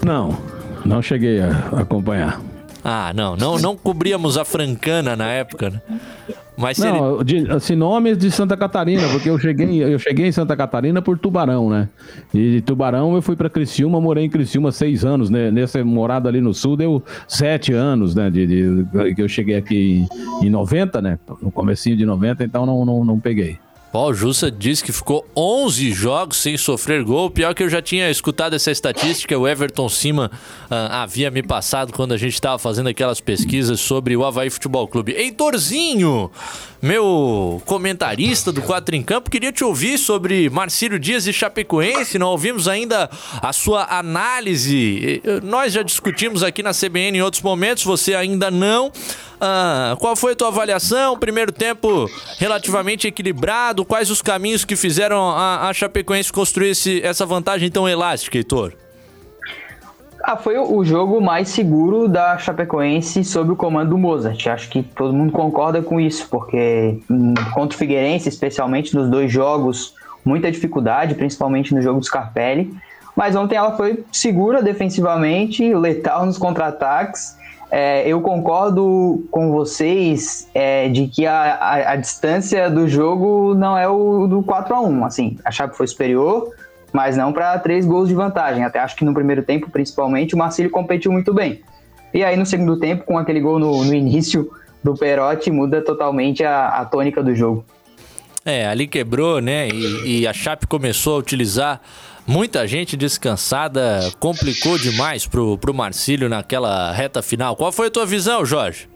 [0.03, 0.37] Não,
[0.83, 2.41] não cheguei a acompanhar.
[2.83, 5.81] Ah, não, não, não cobríamos a francana na época, né?
[6.61, 7.23] Mas Não, ele...
[7.23, 11.17] de, assim, nomes de Santa Catarina, porque eu cheguei, eu cheguei em Santa Catarina por
[11.17, 11.89] Tubarão, né?
[12.33, 15.49] E de Tubarão eu fui pra Criciúma, morei em Criciúma seis anos, né?
[15.51, 18.29] Nessa morada ali no sul deu sete anos, né?
[18.29, 20.07] De, de- que eu cheguei aqui
[20.41, 21.17] em, em 90, né?
[21.41, 23.57] No comecinho de 90, então não, não, não peguei.
[23.93, 27.29] Ó, o Jussa disse que ficou 11 jogos sem sofrer gol.
[27.29, 30.31] Pior que eu já tinha escutado essa estatística, o Everton Cima
[30.69, 34.87] ah, havia me passado quando a gente estava fazendo aquelas pesquisas sobre o Havaí Futebol
[34.87, 35.11] Clube.
[35.11, 36.31] Heitorzinho,
[36.81, 42.17] meu comentarista do Quatro em Campo, queria te ouvir sobre Marcílio Dias e Chapecoense.
[42.17, 43.09] Não ouvimos ainda
[43.41, 45.21] a sua análise.
[45.23, 48.91] Eh, Nós já discutimos aqui na CBN em outros momentos, você ainda não.
[49.39, 51.17] Ah, qual foi a tua avaliação?
[51.17, 52.09] Primeiro tempo
[52.39, 53.85] relativamente equilibrado.
[53.85, 58.73] Quais os caminhos que fizeram a, a Chapecoense construir esse- essa vantagem tão elástica, Heitor?
[60.23, 64.45] Ah, foi o jogo mais seguro da Chapecoense sob o comando do Mozart.
[64.47, 69.31] Acho que todo mundo concorda com isso, porque hum, contra o Figueirense, especialmente nos dois
[69.31, 72.71] jogos, muita dificuldade, principalmente no jogo do Scarpelli.
[73.15, 77.35] Mas ontem ela foi segura defensivamente, letal nos contra-ataques.
[77.71, 83.77] É, eu concordo com vocês é, de que a, a- a distância do jogo não
[83.77, 86.49] é o do 4 a 1 Assim, a Chape foi superior,
[86.93, 88.63] mas não para três gols de vantagem.
[88.63, 91.61] Até acho que no primeiro tempo, principalmente, o Marcílio competiu muito bem.
[92.13, 94.51] E aí, no segundo tempo, com aquele gol no, no início
[94.83, 97.63] do Perotti, muda totalmente a, a tônica do jogo.
[98.43, 99.69] É, ali quebrou, né?
[99.69, 101.79] E, e a Chape começou a utilizar
[102.25, 104.11] muita gente descansada.
[104.19, 107.55] Complicou demais pro, pro Marcílio naquela reta final.
[107.55, 108.90] Qual foi a tua visão, Jorge?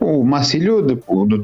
[0.00, 1.38] O Marcílio, depois do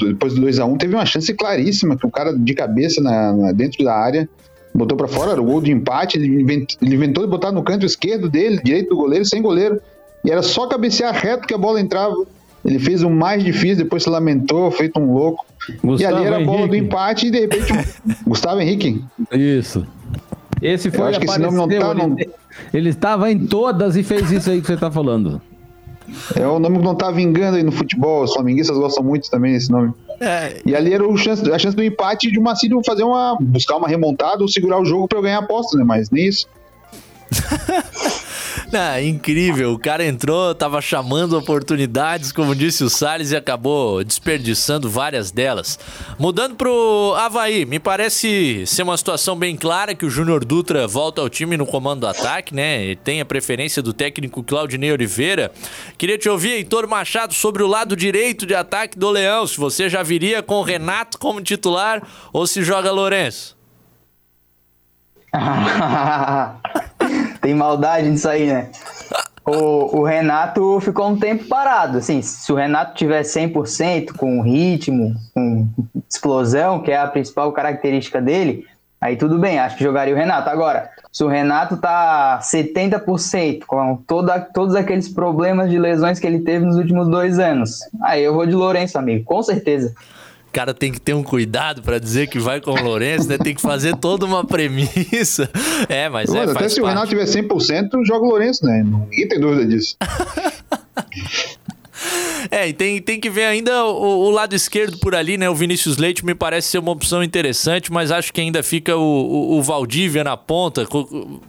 [0.46, 4.28] 2x1, teve uma chance claríssima que o cara de cabeça na, na- dentro da área
[4.74, 6.18] botou pra fora, era o gol de empate.
[6.18, 9.80] Ele, invent- ele inventou de botar no canto esquerdo dele, direito do goleiro, sem goleiro.
[10.24, 12.14] E era só cabecear reto que a bola entrava.
[12.64, 15.44] Ele fez o mais difícil, depois se lamentou, feito um louco.
[15.68, 17.72] e Gustavo ali era a bola do empate e de repente.
[17.72, 19.02] o- Gustavo Henrique.
[19.32, 19.86] Isso.
[20.60, 22.16] Esse foi Eu acho que esse nome não apareceu, tá, não-
[22.72, 25.40] ele, estava em todas e fez isso aí que você tá falando.
[26.34, 28.22] É o nome que não tá vingando aí no futebol.
[28.24, 29.92] Os flamenguistas gostam muito também desse nome.
[30.20, 33.36] É, E ali era o chance, a chance do empate de o Marcílio fazer uma.
[33.40, 35.84] buscar uma remontada ou segurar o jogo pra eu ganhar a aposta, né?
[35.84, 36.46] Mas nem isso.
[38.72, 44.90] Ah, incrível, o cara entrou, tava chamando oportunidades, como disse o Salles, e acabou desperdiçando
[44.90, 45.78] várias delas.
[46.18, 51.20] Mudando pro Havaí, me parece ser uma situação bem clara que o Júnior Dutra volta
[51.20, 52.82] ao time no comando do ataque, né?
[52.82, 55.52] Ele tem a preferência do técnico Claudinei Oliveira.
[55.96, 59.88] Queria te ouvir, Heitor Machado, sobre o lado direito de ataque do Leão, se você
[59.88, 62.02] já viria com o Renato como titular
[62.32, 63.56] ou se joga Lourenço.
[67.46, 68.68] Tem maldade nisso aí, né?
[69.48, 71.98] O, o Renato ficou um tempo parado.
[71.98, 75.68] Assim, se o Renato tiver 100%, com ritmo, com
[76.10, 78.66] explosão, que é a principal característica dele,
[79.00, 80.50] aí tudo bem, acho que jogaria o Renato.
[80.50, 86.40] Agora, se o Renato tá 70%, com toda, todos aqueles problemas de lesões que ele
[86.40, 89.94] teve nos últimos dois anos, aí eu vou de Lourenço, amigo, com certeza.
[90.56, 93.36] O cara tem que ter um cuidado pra dizer que vai com o Lourenço, né?
[93.36, 95.50] Tem que fazer toda uma premissa.
[95.86, 96.86] É, mas é, Mas até faz se o.
[96.86, 98.82] Renato tiver 100%, joga o Lourenço, né?
[98.82, 99.98] Ninguém tem dúvida disso.
[102.50, 105.48] É, e tem, tem que ver ainda o, o lado esquerdo por ali, né?
[105.50, 109.00] O Vinícius Leite me parece ser uma opção interessante, mas acho que ainda fica o,
[109.00, 110.86] o, o Valdívia na ponta,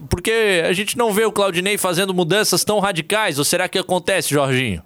[0.10, 4.34] porque a gente não vê o Claudinei fazendo mudanças tão radicais, ou será que acontece,
[4.34, 4.82] Jorginho?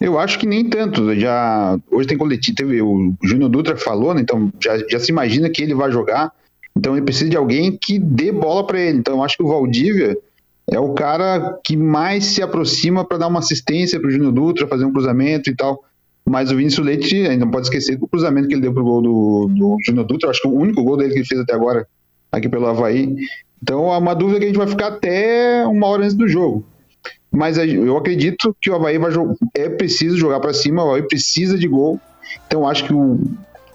[0.00, 1.14] Eu acho que nem tanto.
[1.14, 4.20] Já hoje tem coletivo, teve, o Júnior Dutra falou, né?
[4.20, 6.32] Então já, já se imagina que ele vai jogar.
[6.76, 8.98] Então ele precisa de alguém que dê bola para ele.
[8.98, 10.16] Então eu acho que o Valdívia
[10.70, 14.68] é o cara que mais se aproxima para dar uma assistência para o Júnior Dutra,
[14.68, 15.82] fazer um cruzamento e tal.
[16.24, 19.02] Mas o Vinícius Leite ainda não pode esquecer do cruzamento que ele deu pro gol
[19.02, 20.28] do, do Júnior Dutra.
[20.28, 21.86] Eu acho que o único gol dele que ele fez até agora
[22.30, 23.16] aqui pelo Havaí.
[23.62, 26.64] Então é uma dúvida que a gente vai ficar até uma hora antes do jogo.
[27.30, 29.10] Mas a- eu acredito que o Havaí vai.
[29.54, 32.00] É preciso jogar para cima, o Havaí precisa de gol.
[32.46, 33.20] Então acho que, o,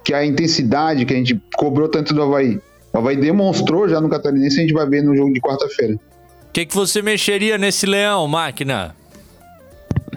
[0.03, 2.59] que a intensidade que a gente cobrou tanto do Havaí,
[2.93, 5.95] o Havaí demonstrou já no Catarinense, a gente vai ver no jogo de quarta-feira.
[5.95, 8.95] O que, que você mexeria nesse leão, máquina?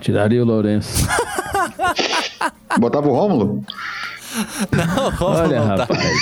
[0.01, 1.07] Tiraria o Lourenço.
[2.79, 3.65] Botava o Rômulo?
[4.73, 6.15] Não, Olha, rapaz.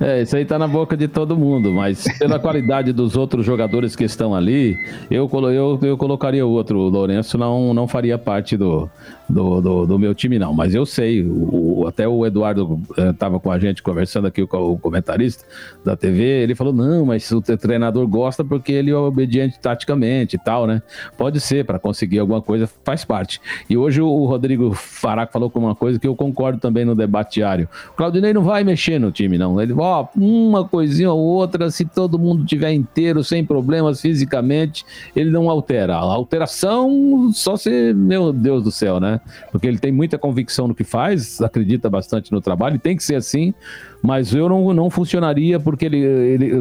[0.00, 3.94] é, isso aí tá na boca de todo mundo, mas pela qualidade dos outros jogadores
[3.96, 4.76] que estão ali,
[5.10, 6.78] eu, eu, eu colocaria outro.
[6.78, 8.88] O Lourenço não, não faria parte do,
[9.28, 10.52] do, do, do meu time, não.
[10.52, 14.72] Mas eu sei, o, até o Eduardo estava eh, com a gente conversando aqui com
[14.72, 15.44] o comentarista
[15.84, 20.38] da TV, ele falou: não, mas o treinador gosta porque ele é obediente taticamente e
[20.38, 20.82] tal, né?
[21.16, 23.40] Pode ser, para conseguir alguma coisa, faz parte.
[23.68, 27.34] E hoje o Rodrigo Faraco falou com uma coisa que eu concordo também no debate
[27.34, 27.68] diário.
[27.90, 29.60] O Claudinei não vai mexer no time, não.
[29.60, 35.30] Ele, ó, uma coisinha ou outra, se todo mundo tiver inteiro, sem problemas fisicamente, ele
[35.30, 35.96] não altera.
[35.96, 39.20] A alteração, só se, meu Deus do céu, né?
[39.50, 43.04] Porque ele tem muita convicção no que faz, acredita bastante no trabalho, e tem que
[43.04, 43.54] ser assim,
[44.02, 46.52] mas eu não, não funcionaria porque ele, ele.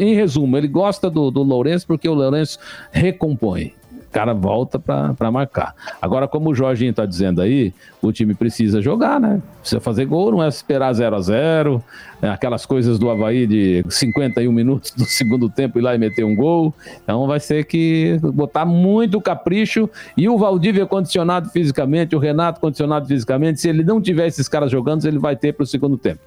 [0.00, 2.58] Em resumo, ele gosta do, do Lourenço porque o Lourenço
[2.90, 3.72] recompõe
[4.16, 5.74] cara volta para marcar.
[6.00, 9.42] Agora, como o Jorginho está dizendo aí, o time precisa jogar, né?
[9.60, 11.84] Precisa fazer gol, não é esperar 0 a 0
[12.22, 16.24] é aquelas coisas do Havaí de 51 minutos do segundo tempo ir lá e meter
[16.24, 16.72] um gol.
[17.02, 19.86] Então vai ser que botar muito capricho
[20.16, 24.70] e o Valdívia condicionado fisicamente, o Renato condicionado fisicamente, se ele não tiver esses caras
[24.70, 26.20] jogando, ele vai ter para o segundo tempo.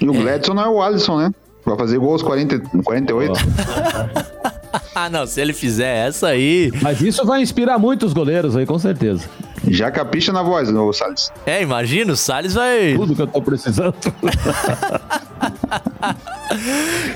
[0.00, 1.30] E o Gladson não é o Alisson, né?
[1.64, 3.32] Vai fazer gols 40, 48.
[3.32, 4.61] Oh.
[4.94, 6.72] ah, não, se ele fizer essa aí.
[6.80, 9.28] Mas isso vai inspirar muitos goleiros aí, com certeza.
[9.68, 11.30] Já capricha na voz, no Salles.
[11.46, 12.94] É, imagina, o Salles vai.
[12.94, 13.94] Tudo que eu tô precisando.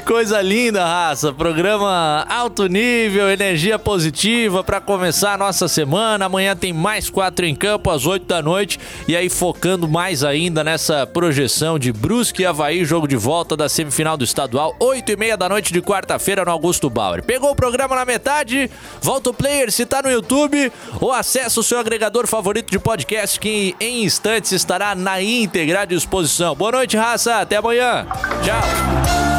[0.06, 1.32] Coisa linda, raça.
[1.32, 6.24] Programa alto nível, energia positiva para começar a nossa semana.
[6.24, 8.78] Amanhã tem mais quatro em campo às oito da noite.
[9.06, 13.68] E aí, focando mais ainda nessa projeção de Brusque e Havaí, jogo de volta da
[13.68, 17.22] semifinal do estadual, oito e meia da noite de quarta-feira no Augusto Bauer.
[17.22, 18.70] Pegou o programa na metade?
[19.02, 22.35] Volta o player se tá no YouTube ou acessa o seu agregador favorito
[22.70, 26.54] de podcast que em instantes estará na íntegra disposição.
[26.54, 27.36] Boa noite, raça.
[27.36, 28.06] Até amanhã.
[28.42, 29.35] Tchau.